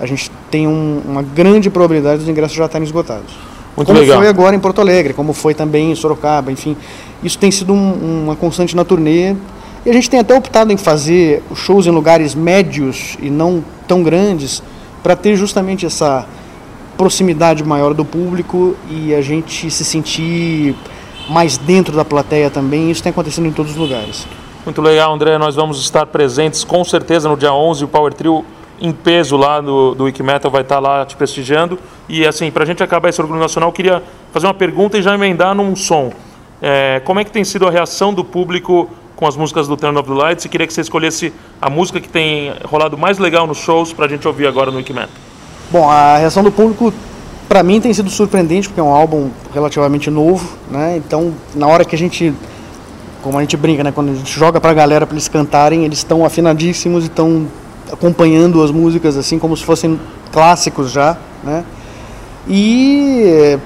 [0.00, 3.34] a gente tem um, uma grande probabilidade dos ingressos já estarem esgotados.
[3.76, 4.18] Muito como legal.
[4.18, 6.76] foi agora em Porto Alegre, como foi também em Sorocaba, enfim.
[7.22, 9.34] Isso tem sido um, uma constante na turnê.
[9.84, 14.02] E a gente tem até optado em fazer shows em lugares médios e não tão
[14.02, 14.62] grandes,
[15.02, 16.26] para ter justamente essa
[16.96, 20.74] proximidade maior do público e a gente se sentir
[21.28, 22.90] mais dentro da plateia também.
[22.90, 24.26] Isso tem acontecido em todos os lugares.
[24.64, 25.36] Muito legal, André.
[25.36, 27.84] Nós vamos estar presentes com certeza no dia 11.
[27.84, 28.42] O Power Trio
[28.80, 31.78] em peso lá do, do Wikimetal vai estar lá te prestigiando.
[32.08, 35.02] E assim, para a gente acabar esse orgulho nacional, eu queria fazer uma pergunta e
[35.02, 36.10] já emendar num som.
[36.62, 39.98] É, como é que tem sido a reação do público com as músicas do Turn
[39.98, 40.44] of the Lights?
[40.44, 44.06] E queria que você escolhesse a música que tem rolado mais legal nos shows para
[44.06, 45.10] a gente ouvir agora no Wikimetal.
[45.70, 46.92] Bom, a reação do público
[47.48, 50.96] para mim tem sido surpreendente porque é um álbum relativamente novo, né?
[50.96, 52.34] Então, na hora que a gente
[53.22, 55.98] como a gente brinca, né, quando a gente joga pra galera para eles cantarem, eles
[55.98, 57.46] estão afinadíssimos e estão
[57.90, 59.98] acompanhando as músicas assim como se fossem
[60.30, 61.64] clássicos já, né?
[62.46, 63.58] E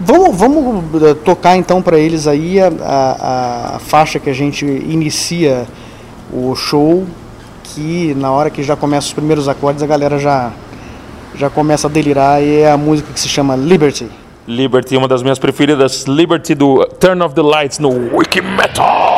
[0.00, 4.64] vamos, vamos eh, tocar então para eles aí a, a, a, faixa que a gente
[4.64, 5.66] inicia
[6.32, 7.04] o show,
[7.62, 10.52] que na hora que já começa os primeiros acordes a galera já
[11.34, 14.08] já começa a delirar e é a música que se chama Liberty.
[14.48, 19.15] Liberty, uma das minhas preferidas, Liberty do Turn of the Lights no Wiki Metal.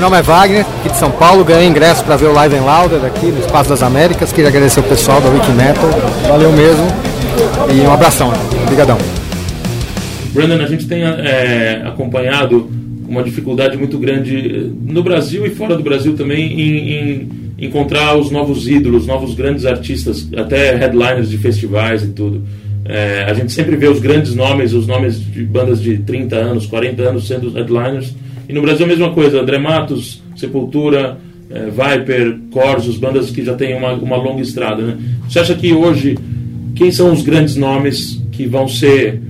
[0.00, 1.44] Meu nome é Wagner, aqui de São Paulo.
[1.44, 4.32] Ganhei ingresso para ver o Live and Louder aqui no Espaço das Américas.
[4.32, 5.90] Queria agradecer o pessoal da Wiki Metal.
[6.26, 6.86] Valeu mesmo.
[7.70, 8.32] E um abração.
[8.62, 8.96] Obrigadão.
[10.32, 12.70] Brandon, a gente tem é, acompanhado
[13.06, 17.28] uma dificuldade muito grande no Brasil e fora do Brasil também em, em
[17.66, 22.42] encontrar os novos ídolos, novos grandes artistas, até headliners de festivais e tudo.
[22.86, 26.64] É, a gente sempre vê os grandes nomes, os nomes de bandas de 30 anos,
[26.64, 28.14] 40 anos sendo headliners.
[28.50, 33.54] E no Brasil a mesma coisa, André Matos, Sepultura, é, Viper, Corsos, bandas que já
[33.54, 34.82] têm uma, uma longa estrada.
[34.82, 34.98] Né?
[35.28, 36.18] Você acha que hoje,
[36.74, 39.22] quem são os grandes nomes que vão ser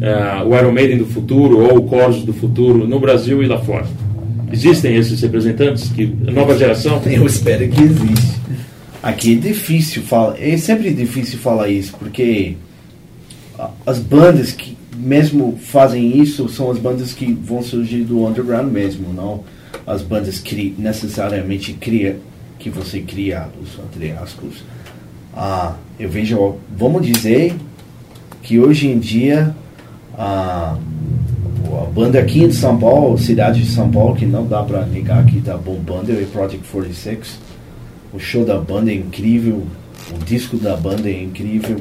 [0.00, 3.58] é, o Iron Maiden do futuro ou o Corsos do futuro no Brasil e lá
[3.58, 3.88] fora?
[4.52, 5.88] Existem esses representantes?
[5.88, 7.02] Que, nova geração?
[7.10, 8.38] Eu espero que existe.
[9.02, 12.54] Aqui é difícil falar, é sempre difícil falar isso, porque
[13.84, 19.12] as bandas que mesmo fazem isso são as bandas que vão surgir do underground mesmo,
[19.12, 19.44] não
[19.86, 22.18] as bandas que necessariamente cria
[22.58, 24.64] que você cria, os entre aspas.
[25.34, 27.54] Ah, eu vejo, vamos dizer
[28.42, 29.54] que hoje em dia
[30.16, 34.84] a, a banda aqui em São Paulo, cidade de São Paulo, que não dá pra
[34.84, 37.38] negar que tá bombando, é Project 46.
[38.12, 39.64] O show da banda é incrível,
[40.10, 41.80] o disco da banda é incrível.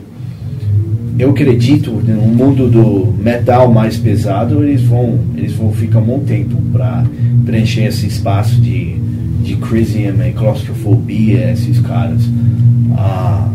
[1.19, 6.19] Eu acredito no mundo do metal mais pesado, eles vão, eles vão ficar um bom
[6.19, 7.05] tempo para
[7.43, 8.95] preencher esse espaço de,
[9.43, 12.21] de Crisium e claustrofobia, esses caras.
[12.95, 13.49] Ah,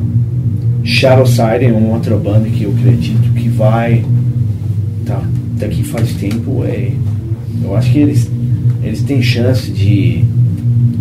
[0.85, 4.05] Shadow Side é uma outra banda que eu acredito que vai
[5.07, 5.23] tá,
[5.57, 6.91] daqui faz tempo é
[7.63, 8.31] eu acho que eles
[8.83, 10.25] eles têm chance de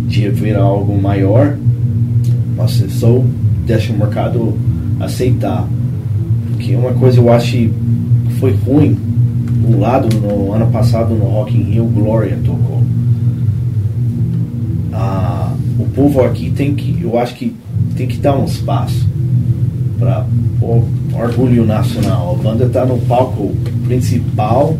[0.06, 1.56] de virar algo maior
[2.56, 3.22] mas é só
[3.66, 4.56] deixa o mercado
[5.00, 5.68] aceitar
[6.62, 7.72] porque uma coisa eu acho que
[8.38, 8.96] foi ruim
[9.66, 12.80] um lado no ano passado no Rock in Rio Gloria tocou
[14.92, 17.56] ah, o povo aqui tem que eu acho que
[17.96, 19.10] tem que dar um espaço
[19.98, 20.24] para
[20.60, 20.84] o
[21.14, 22.36] orgulho nacional.
[22.38, 23.54] A banda está no palco
[23.86, 24.76] principal.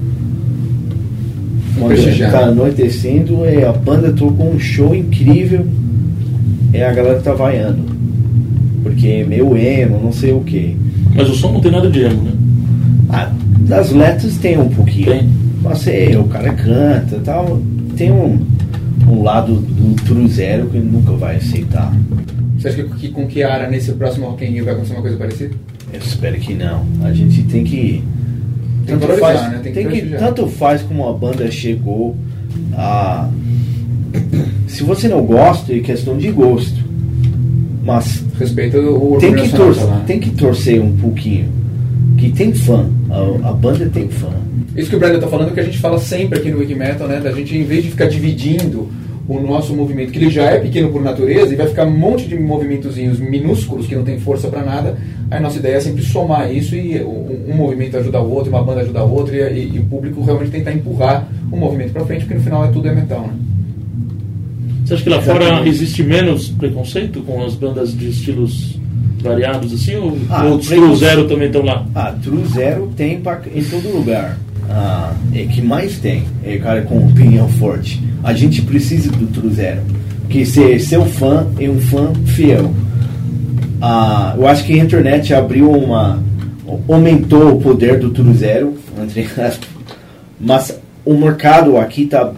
[1.79, 5.65] Quando está anoitecendo, e a banda tocou um show incrível.
[6.73, 7.85] E a galera tá vaiando.
[8.83, 10.77] Porque é meio emo, não sei o que.
[11.15, 12.33] Mas o som não tem nada de emo, né?
[13.11, 15.07] Ah, das letras tem um pouquinho.
[15.07, 15.29] Tem.
[15.63, 17.61] Mas é, o cara canta tal.
[17.97, 18.39] Tem um,
[19.09, 21.93] um lado do Cruzeiro que ele nunca vai aceitar.
[22.59, 25.17] Você acha que, que com Kiara nesse próximo Rock in Rio vai acontecer uma coisa
[25.17, 25.55] parecida?
[25.93, 26.85] Eu espero que não.
[27.03, 28.03] A gente tem que.
[28.87, 29.61] Tem que tanto valorizar, faz, né?
[29.63, 32.17] Tem que tem que- tanto faz como a banda chegou
[32.75, 33.29] a.
[34.67, 36.82] Se você não gosta, é questão de gosto.
[37.83, 41.49] Mas Respeito o tem que, torcer, tem que torcer um pouquinho.
[42.17, 42.89] Que tem fã.
[43.11, 44.29] A, a banda tem fã.
[44.77, 47.09] Isso que o Brandon tá falando é que a gente fala sempre aqui no Wikimetal,
[47.09, 47.21] né?
[47.21, 48.89] Da gente, em vez de ficar dividindo
[49.29, 52.27] o nosso movimento, que ele já é pequeno por natureza, e vai ficar um monte
[52.27, 54.97] de movimentozinhos minúsculos que não tem força pra nada,
[55.31, 58.81] a nossa ideia é sempre somar isso e um, movimento ajuda o outro, uma banda
[58.81, 62.23] ajuda o outro, e, e- e o público realmente tentar empurrar o movimento pra frente,
[62.25, 63.33] porque no final é tudo é metal, né?
[64.93, 65.69] Você acha que lá fora Exatamente.
[65.71, 68.79] existe menos preconceito com as bandas de estilos
[69.23, 69.97] variados assim?
[69.97, 71.87] Ou, Ah, ou os preconce- zero também estão lá?
[71.95, 73.19] Ah, True Zero tem
[73.55, 74.37] em todo lugar.
[74.69, 76.25] Ah, é que mais tem.
[76.45, 78.03] É cara com opinião forte.
[78.23, 79.81] A gente precisa do True Zero.
[80.29, 82.73] Que ser seu fã é um fã fiel.
[83.81, 86.23] Ah, eu acho que a internet abriu uma.
[86.89, 88.75] aumentou o poder do True Zero.
[89.17, 89.67] entre.
[90.41, 92.33] Mas o mercado aqui tá,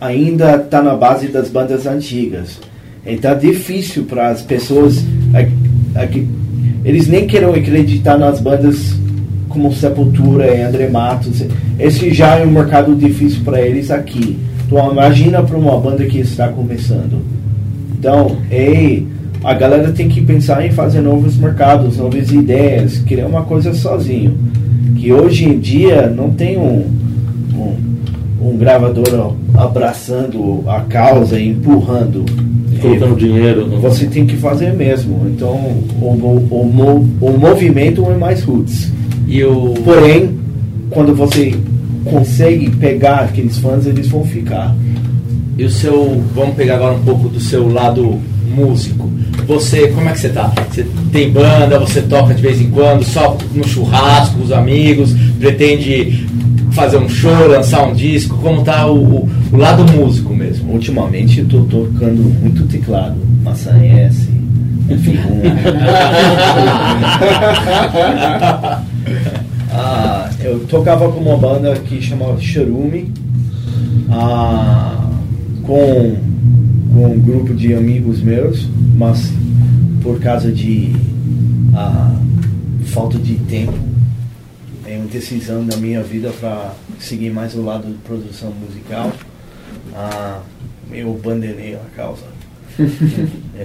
[0.00, 2.58] ainda está na base das bandas antigas.
[3.06, 5.04] Então é difícil para as pessoas.
[5.34, 6.26] a- a que-
[6.84, 8.94] eles nem querem acreditar nas bandas
[9.48, 11.42] como Sepultura e André Matos.
[11.78, 14.36] Esse já é um mercado difícil para eles aqui.
[14.66, 17.22] Então imagina para uma banda que está começando.
[17.98, 19.06] Então, ei,
[19.42, 24.36] a galera tem que pensar em fazer novos mercados, novas ideias, criar uma coisa sozinho.
[24.96, 26.86] Que hoje em dia não tem um,
[27.54, 27.76] um,
[28.44, 32.24] um gravador abraçando a causa e empurrando.
[32.80, 33.66] Colocando dinheiro.
[33.66, 33.80] No...
[33.80, 35.26] Você tem que fazer mesmo.
[35.28, 35.54] Então,
[36.00, 38.92] o, o, mo- o movimento é mais roots.
[39.26, 39.74] E o.
[39.84, 40.38] Porém,
[40.90, 41.54] quando você
[42.04, 44.74] consegue pegar aqueles fãs, eles vão ficar.
[45.56, 46.20] E o seu.
[46.34, 48.18] Vamos pegar agora um pouco do seu lado
[48.54, 49.08] músico.
[49.46, 50.52] Você, como é que você tá?
[50.70, 55.14] Você tem banda, você toca de vez em quando, só no churrasco com os amigos,
[55.38, 56.26] pretende
[56.74, 58.36] fazer um show, lançar um disco?
[58.38, 60.72] Como tá o, o- lado músico mesmo?
[60.72, 63.16] Ultimamente, eu tô tocando muito teclado.
[63.42, 64.28] Maçã S,
[64.88, 65.24] F1.
[69.76, 73.10] Ah, eu tocava com uma banda que chamava Cherumi.
[74.08, 75.04] Ah,
[75.62, 76.14] com,
[76.92, 79.32] com um grupo de amigos meus, mas
[80.00, 80.92] por causa de
[81.74, 82.14] ah,
[82.84, 83.72] falta de tempo,
[85.14, 89.12] decisão da minha vida para seguir mais o lado de produção musical.
[89.94, 90.40] Ah,
[90.92, 92.24] eu abandonei a causa.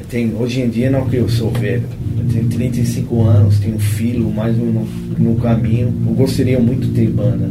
[0.10, 1.84] Tem, hoje em dia não que eu sou velho,
[2.18, 4.88] eu tenho 35 anos, tenho filho, mais um no,
[5.18, 5.92] no caminho.
[6.08, 7.50] Eu gostaria muito de ter banda.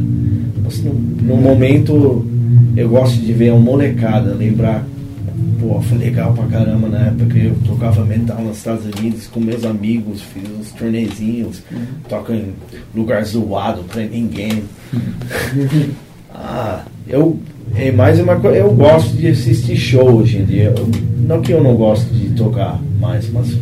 [0.63, 2.25] Mas no, no momento
[2.77, 4.87] eu gosto de ver a molecada, lembrar,
[5.59, 9.39] pô, foi legal pra caramba na época que eu tocava metal nos Estados Unidos com
[9.39, 11.61] meus amigos, fiz uns tornezinhos,
[12.07, 12.53] toco em
[12.95, 14.63] lugar zoado pra ninguém.
[16.33, 17.39] ah, eu
[17.75, 20.73] é mais uma coisa, eu gosto de assistir show hoje em dia.
[20.75, 20.89] Eu-
[21.27, 23.55] não que eu não gosto de tocar mais, mas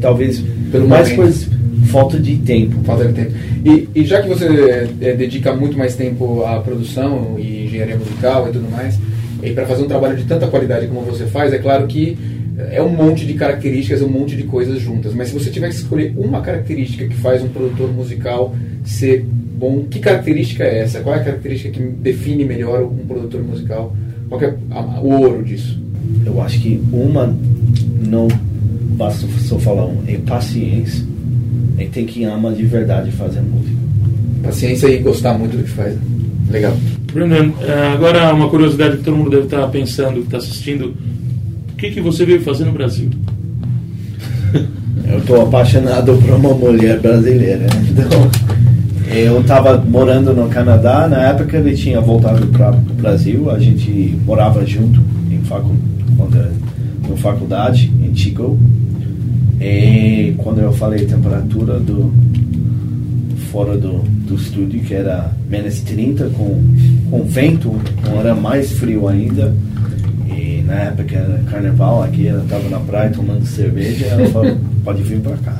[0.00, 1.16] talvez Pelo mais momento.
[1.22, 1.46] coisa,
[1.86, 2.76] falta de tempo.
[2.84, 3.32] Falta de tempo.
[3.64, 7.96] E, e já que você é, é, dedica muito mais tempo à produção e engenharia
[7.96, 8.98] musical e tudo mais,
[9.44, 12.16] e para fazer um trabalho de tanta qualidade como você faz, é claro que
[12.70, 15.12] é um monte de características, um monte de coisas juntas.
[15.14, 19.84] Mas se você tiver que escolher uma característica que faz um produtor musical ser bom,
[19.90, 21.00] que característica é essa?
[21.00, 23.94] Qual é a característica que define melhor um produtor musical?
[24.28, 24.54] Qual é
[25.02, 25.80] o ouro disso?
[26.24, 27.36] Eu acho que uma
[28.06, 28.28] não
[28.96, 31.04] basta só falar um, é paciência.
[31.78, 33.76] É tem que amar de verdade fazer música.
[34.42, 35.94] Paciência e gostar muito do que faz.
[35.94, 36.00] né?
[36.50, 36.76] Legal.
[37.12, 40.94] Brendan, eh, agora uma curiosidade que todo mundo deve estar pensando, que está assistindo.
[41.72, 43.10] O que, que você veio fazer no Brasil?
[45.06, 47.58] Eu estou apaixonado por uma mulher brasileira.
[47.58, 47.66] né?
[47.90, 48.30] Então,
[49.14, 51.06] eu estava morando no Canadá.
[51.06, 53.50] Na época ele tinha voltado para o Brasil.
[53.50, 55.70] A gente morava junto em facu
[56.16, 56.50] quando,
[57.08, 58.58] na faculdade em Chico.
[59.60, 62.12] E quando eu falei temperatura do
[63.52, 64.02] fora do,
[64.34, 66.60] do estúdio, que era menos 30 com,
[67.10, 67.72] com vento,
[68.18, 69.54] era mais frio ainda.
[70.28, 75.02] E na época era carnaval, aqui ela estava na praia tomando cerveja, ela falou, pode
[75.02, 75.56] vir para cá.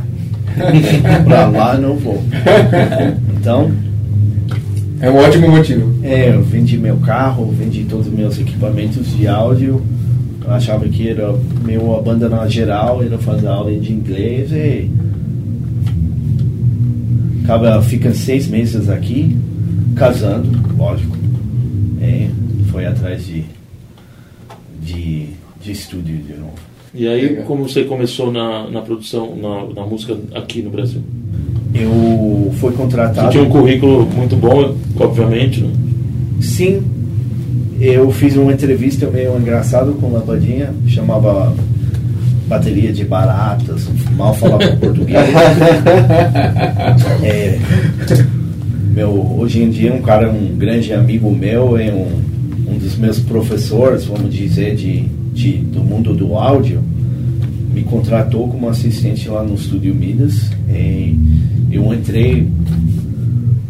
[1.25, 2.23] pra lá não vou.
[3.41, 3.71] Então,
[5.01, 5.95] É um ótimo motivo.
[6.03, 9.83] é, eu vendi meu carro, vendi todos os meus equipamentos de áudio.
[10.45, 14.91] Eu achava que era meu abandonar geral, era fazer aula de inglês e
[17.45, 19.37] acaba fica seis meses aqui,
[19.95, 21.17] casando, lógico.
[22.01, 22.29] É,
[22.71, 23.45] foi atrás de,
[24.83, 25.27] de,
[25.63, 26.55] de estúdio de novo.
[26.95, 27.45] E aí, Legal.
[27.45, 31.03] como você começou na, na produção, na, na música aqui no Brasil?
[31.75, 33.31] Eu fui Você contratado.
[33.31, 35.73] tinha um currículo muito bom, obviamente, né?
[36.41, 36.83] Sim,
[37.81, 41.53] eu fiz uma entrevista meio engraçada com uma bandinha, chamava
[42.47, 45.19] Bateria de Baratas, mal falava português.
[47.23, 47.59] É,
[48.95, 52.23] meu, hoje em dia um cara, um grande amigo meu, é um,
[52.71, 56.83] um dos meus professores, vamos dizer, de, de, do mundo do áudio,
[57.73, 60.51] me contratou como assistente lá no Estúdio Midas.
[60.69, 61.19] E
[61.73, 62.49] eu entrei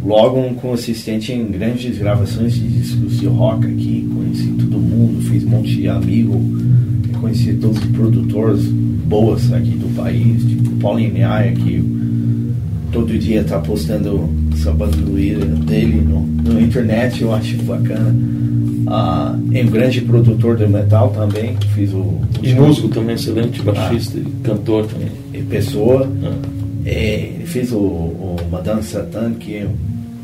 [0.04, 5.44] logo como assistente em grandes gravações de discos de rock aqui, conheci todo mundo, fiz
[5.44, 6.38] um monte de amigo,
[7.24, 8.64] conheci todos os produtores
[9.06, 11.82] boas aqui do país, tipo Paulinho Maia, que
[12.92, 18.14] todo dia tá postando essa bandoleira dele no, no internet, eu acho bacana.
[18.86, 23.62] Ah, é um grande produtor de metal também, fiz o, o E músico também, excelente,
[23.62, 25.08] baixista e cantor também.
[25.32, 26.06] e pessoa.
[26.22, 26.32] Ah.
[26.84, 29.70] É, ele fez o, o Madame Satan, que eu,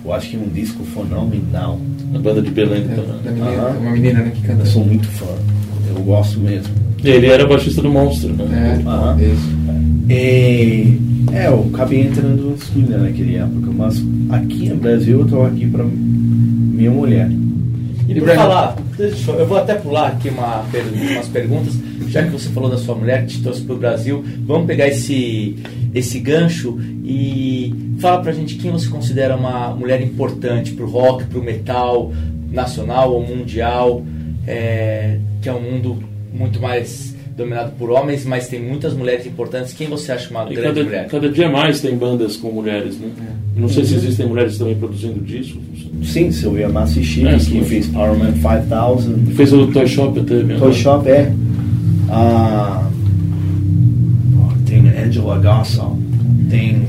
[0.05, 1.81] eu acho que é um disco fenomenal.
[2.15, 3.23] A banda de Belém É, também.
[3.25, 3.79] da menina- Aham.
[3.79, 4.61] uma menina né, que canta.
[4.61, 5.25] Eu sou muito fã,
[5.89, 6.75] eu gosto mesmo.
[7.03, 8.83] Ele era baixista do Monstro, né?
[8.85, 9.19] É, Aham.
[9.21, 9.61] isso.
[10.09, 10.99] E,
[11.33, 15.67] é, eu acabei entrando no estúdio naquela época, mas aqui no Brasil eu tô aqui
[15.67, 17.31] pra minha mulher.
[18.09, 20.65] E por falar, deixa eu eu vou até pular aqui uma,
[21.13, 21.79] umas perguntas,
[22.09, 24.89] já que você falou da sua mulher que te trouxe para o Brasil, vamos pegar
[24.89, 25.57] esse,
[25.95, 31.41] esse gancho e fala pra gente quem você considera uma mulher importante pro rock, pro
[31.41, 32.13] metal
[32.51, 34.05] nacional ou mundial,
[34.45, 39.73] é, que é um mundo muito mais dominado por homens, mas tem muitas mulheres importantes.
[39.73, 41.07] Quem você acha uma E grande cada, mulher?
[41.09, 43.09] cada dia mais tem bandas com mulheres, né?
[43.57, 45.61] Não sei se existem mulheres também produzindo discos.
[46.05, 49.35] Sim, Sylvia Massichini, É, que fez Power Man 5000.
[49.35, 50.59] Fez o Toy Shop até mesmo.
[50.61, 51.33] Toy Shop é.
[52.09, 52.89] Ah,
[54.67, 55.99] tem Angela Gossel.
[56.49, 56.83] Tem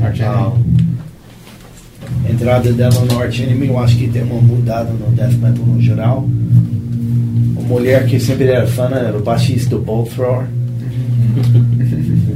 [2.26, 3.68] a entrada dela no Arch Enemy.
[3.68, 6.28] Eu acho que tem uma mudada no Death Metal no geral.
[7.72, 10.46] Mulher que sempre era fã né, era o baixista do Bolt Thrower.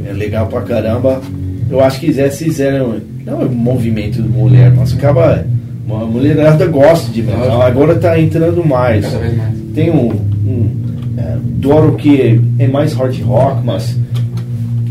[0.08, 1.22] é legal pra caramba.
[1.70, 3.02] Eu acho que eles fizeram.
[3.26, 5.46] Não é um movimento de mulher, mas acaba.
[5.86, 7.62] Uma mulherada gosta de metal.
[7.62, 9.06] Agora tá entrando mais.
[9.06, 9.54] Cada vez mais.
[9.76, 10.72] Tem um, um,
[11.18, 13.96] é, adoro que é mais hard rock, mas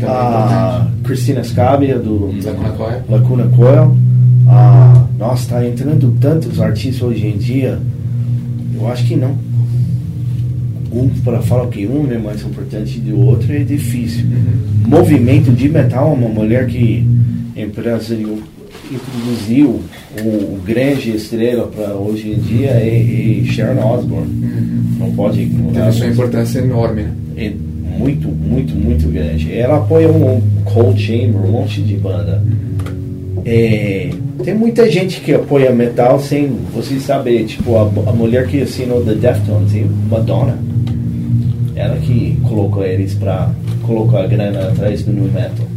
[0.03, 3.01] a Cristina Scabia do Lacuna Coil.
[3.09, 3.97] Lacuna Coil.
[4.47, 7.79] Ah, nossa, tá entrando tantos artistas hoje em dia.
[8.75, 9.35] Eu acho que não.
[10.95, 14.25] Um para falar que um é mais importante do outro é difícil.
[14.87, 17.05] Movimento de metal, uma mulher que
[17.53, 18.39] empresariou,
[18.89, 19.81] introduziu
[20.23, 24.31] o, o grande estrela para hoje em dia é, é Sharon Osbourne.
[24.97, 25.85] Não pode ignorar.
[25.85, 27.11] Teve sua importância enorme, né?
[27.35, 27.51] É
[27.97, 29.53] muito, muito, muito grande.
[29.53, 32.41] Ela apoia um Cold Chamber, um monte de banda.
[33.43, 34.09] É,
[34.43, 37.45] tem muita gente que apoia metal sem você saber.
[37.45, 39.73] Tipo, a, a mulher que assinou The Deftones?
[40.09, 40.57] Madonna.
[41.75, 43.51] Ela que colocou eles pra
[43.83, 45.67] colocar a grana atrás do new metal.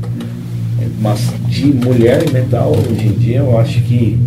[1.01, 4.19] Mas de mulher em metal, hoje em dia, eu acho que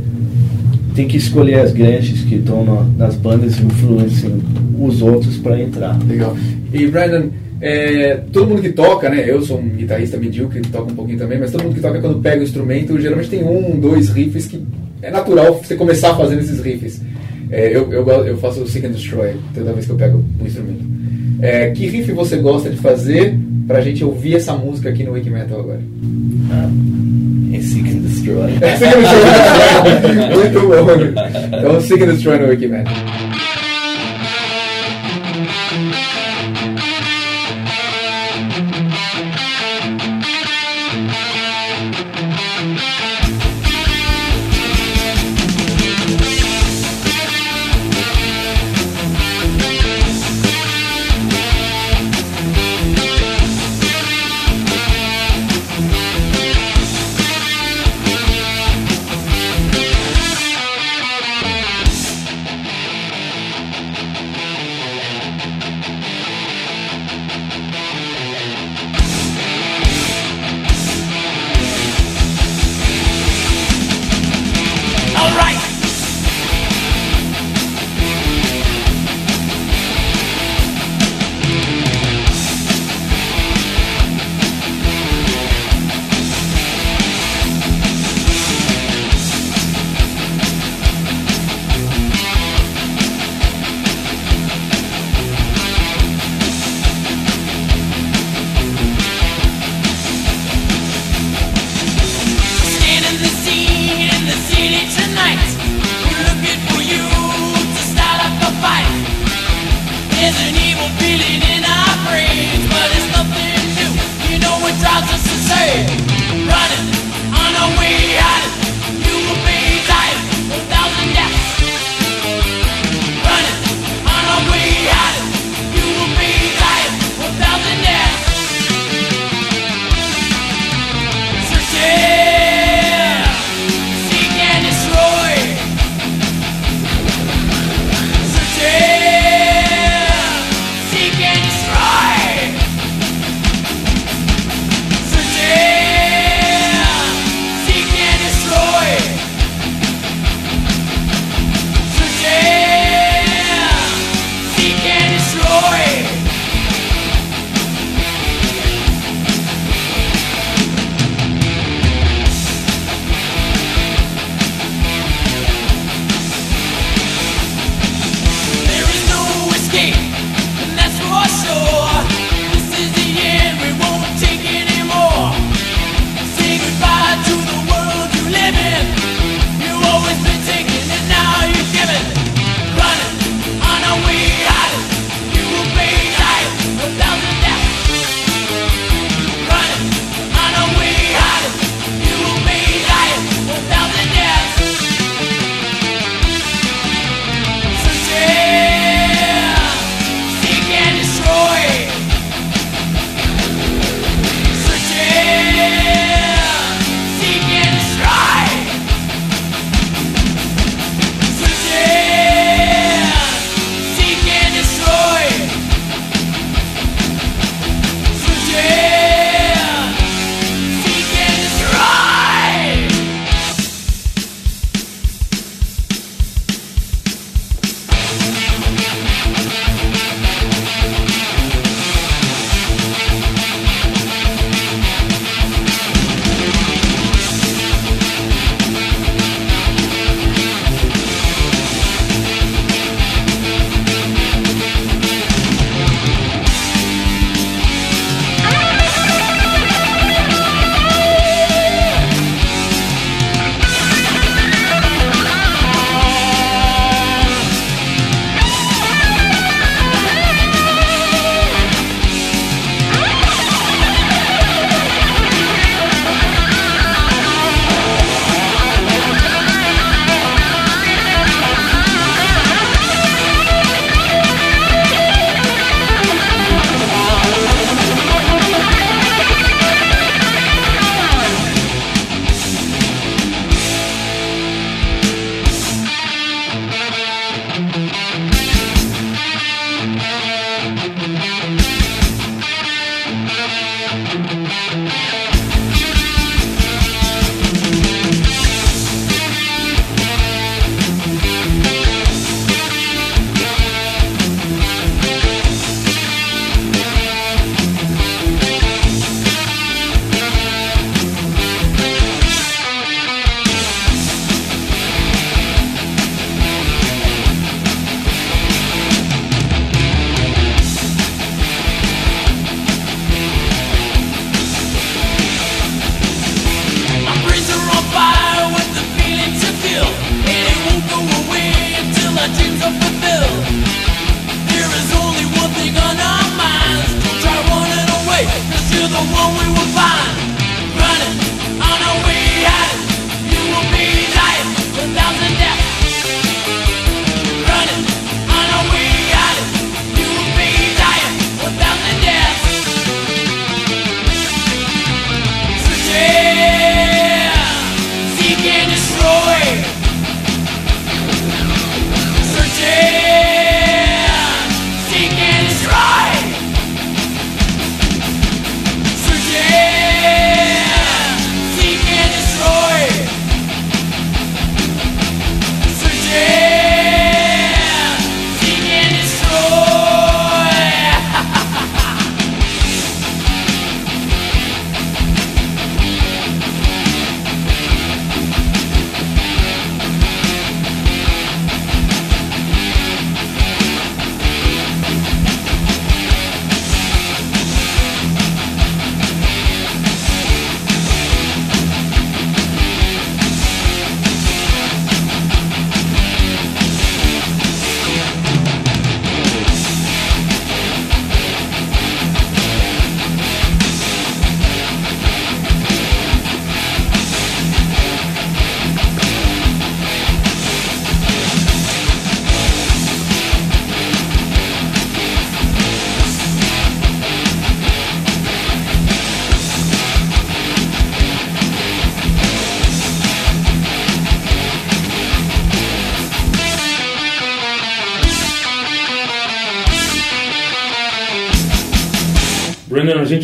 [0.96, 4.34] tem que escolher as grandes que estão na- nas bandas e influenciam
[4.80, 5.98] os outros para entrar.
[6.06, 6.36] Legal.
[6.74, 7.30] E Brandon,
[7.62, 9.24] é, todo mundo que toca, né?
[9.26, 12.00] Eu sou um guitarrista medíocre, que toca um pouquinho também, mas todo mundo que toca
[12.02, 14.62] quando pega o instrumento, geralmente tem um, dois riffs que
[15.02, 17.02] é natural você começar fazendo esses riffs.
[17.52, 20.46] É, eu, eu, eu faço o Seek and Destroy toda vez que eu pego um
[20.46, 20.86] instrumento.
[21.42, 23.38] É, que riff você gosta de fazer
[23.68, 25.82] pra gente ouvir essa música aqui no Wiki Metal agora?
[27.54, 28.52] É Seek and Destroy.
[28.62, 30.32] É Seek and Destroy.
[30.38, 31.58] Muito bom.
[31.58, 32.94] Então, Seek and Destroy no Wiki Metal.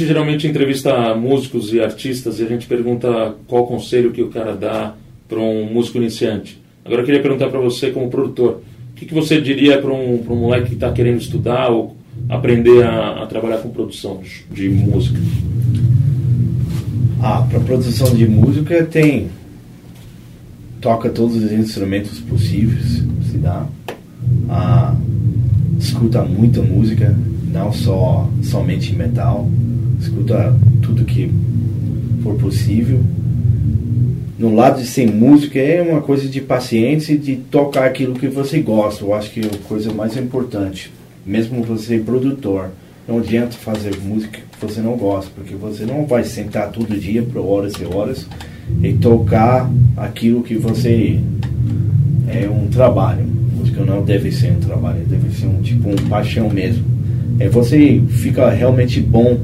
[0.08, 4.93] Geralmente entrevista músicos e artistas e a gente pergunta qual conselho que o cara dá
[5.28, 6.60] para um músico iniciante.
[6.86, 10.24] Agora eu queria perguntar para você, como produtor, o que, que você diria para um,
[10.28, 11.95] um moleque que está querendo estudar ou
[12.30, 15.20] aprender a, a trabalhar com produção de, de música?
[17.22, 19.30] Ah, para produção de música tem
[20.80, 23.66] toca todos os instrumentos possíveis, se dá.
[24.49, 24.95] Ah,
[25.80, 27.16] escuta muita música,
[27.51, 29.49] não só somente metal.
[29.99, 31.31] Escuta tudo que
[32.23, 33.01] for possível.
[34.38, 38.27] No lado de ser música é uma coisa de paciência e de tocar aquilo que
[38.27, 39.03] você gosta.
[39.03, 40.91] Eu acho que é a coisa mais importante.
[41.25, 42.69] Mesmo você produtor,
[43.07, 47.23] não adianta fazer música que você não gosta, porque você não vai sentar todo dia
[47.23, 48.27] por horas e horas
[48.83, 51.19] e tocar aquilo que você
[52.27, 53.25] é um trabalho.
[53.57, 56.85] Música não deve ser um trabalho, deve ser um tipo um paixão mesmo.
[57.39, 59.39] É você fica realmente bom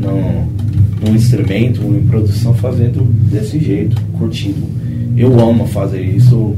[0.00, 4.66] no, no instrumento, em produção, fazendo desse jeito, curtindo.
[5.16, 6.54] Eu amo fazer isso,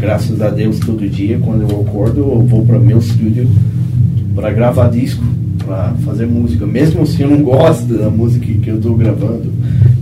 [0.00, 1.38] graças a Deus, todo dia.
[1.38, 3.48] Quando eu acordo, eu vou para meu estúdio
[4.34, 5.22] para gravar disco,
[5.64, 6.64] para fazer música.
[6.64, 9.52] Mesmo se eu não gosto da música que eu estou gravando,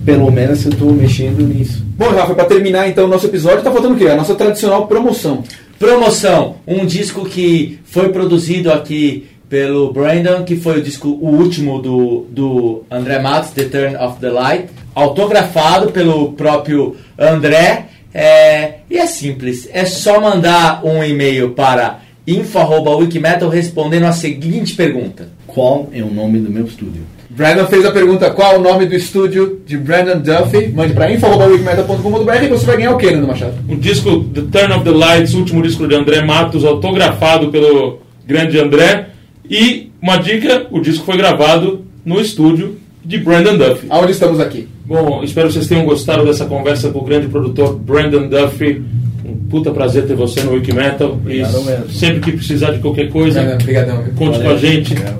[0.04, 1.82] pelo menos eu estou mexendo nisso.
[1.96, 4.08] Bom, Rafa, para terminar então o nosso episódio, tá faltando o quê?
[4.08, 5.42] A nossa tradicional promoção.
[5.78, 11.80] Promoção, um disco que foi produzido aqui pelo Brandon, que foi o disco o último
[11.80, 17.86] do, do André Matos, The Turn of the Light, autografado pelo próprio André.
[18.12, 25.28] É, e é simples, é só mandar um e-mail para info.wikimetal respondendo a seguinte pergunta.
[25.46, 27.02] Qual é o nome do meu estúdio?
[27.36, 30.68] Brandon fez a pergunta qual o nome do estúdio de Brandon Duffy.
[30.68, 33.54] Mande para info.wikimetal.com.br e você vai ganhar o quê, Nando Machado?
[33.68, 38.00] O disco The Turn of the Lights, o último disco de André Matos, autografado pelo
[38.26, 39.08] grande André.
[39.50, 43.86] E uma dica, o disco foi gravado no estúdio de Brandon Duffy.
[43.90, 44.68] Aonde estamos aqui?
[44.84, 48.82] Bom, espero que vocês tenham gostado dessa conversa com o grande produtor Brandon Duffy.
[49.24, 51.12] Um puta prazer ter você no Wikimetal.
[51.12, 51.90] Obrigado e mesmo.
[51.90, 54.02] sempre que precisar de qualquer coisa, Obrigadão.
[54.02, 54.12] viu?
[54.14, 54.52] conte com Valeu.
[54.52, 54.92] a gente.
[54.92, 55.18] Obrigado.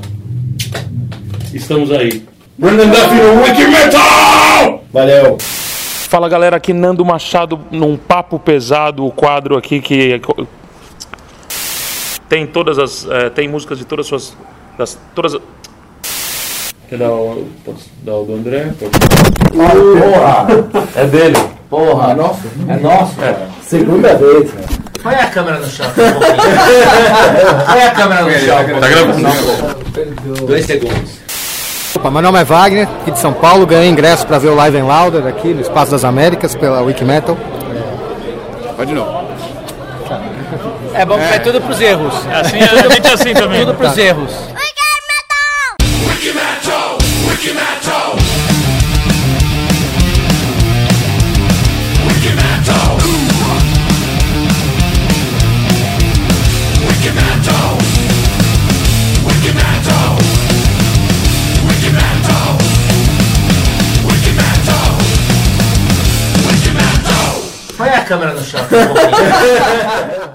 [1.53, 2.23] Estamos aí.
[2.59, 4.85] Brandon Duffy no Wikimetal!
[4.93, 5.37] Valeu!
[5.41, 10.21] Fala galera, aqui Nando Machado num papo pesado, o quadro aqui que
[12.29, 14.37] tem todas as eh, tem músicas de todas as suas
[14.79, 15.41] das todas as-
[16.89, 18.73] Quer dar o, pode dar o do André?
[18.79, 18.97] Pode.
[20.95, 21.37] É dele.
[21.69, 23.15] Porra, nossa, é nosso.
[23.63, 24.63] Segunda vez, né?
[25.03, 25.87] Põe a câmera no chão.
[27.67, 28.57] Põe a câmera no chão.
[28.81, 30.47] Tá gravando?
[30.47, 31.19] Dois segundos.
[31.97, 34.77] Opa, meu nome é Wagner, aqui de São Paulo, ganhei ingresso para ver o Live
[34.79, 37.37] and Louder aqui no Espaço das Américas pela Wikimetal.
[38.77, 39.26] Vai de novo.
[40.99, 41.29] É bom que é.
[41.29, 42.15] vai tudo pros erros.
[42.27, 43.61] É assim, é tudo, assim também.
[43.61, 44.01] Tudo pros tá.
[44.01, 44.31] erros.
[46.09, 46.97] Wiki Metal!
[47.29, 48.17] Wiki Metal!
[52.09, 52.97] Wiki Metal!
[56.89, 57.77] Wiki Metal!
[59.29, 60.17] Wiki Metal!
[61.69, 62.57] Wiki Metal!
[64.09, 64.89] Wiki Metal!
[66.49, 67.43] Wiki Metal!
[67.77, 68.61] Põe a câmera do chão.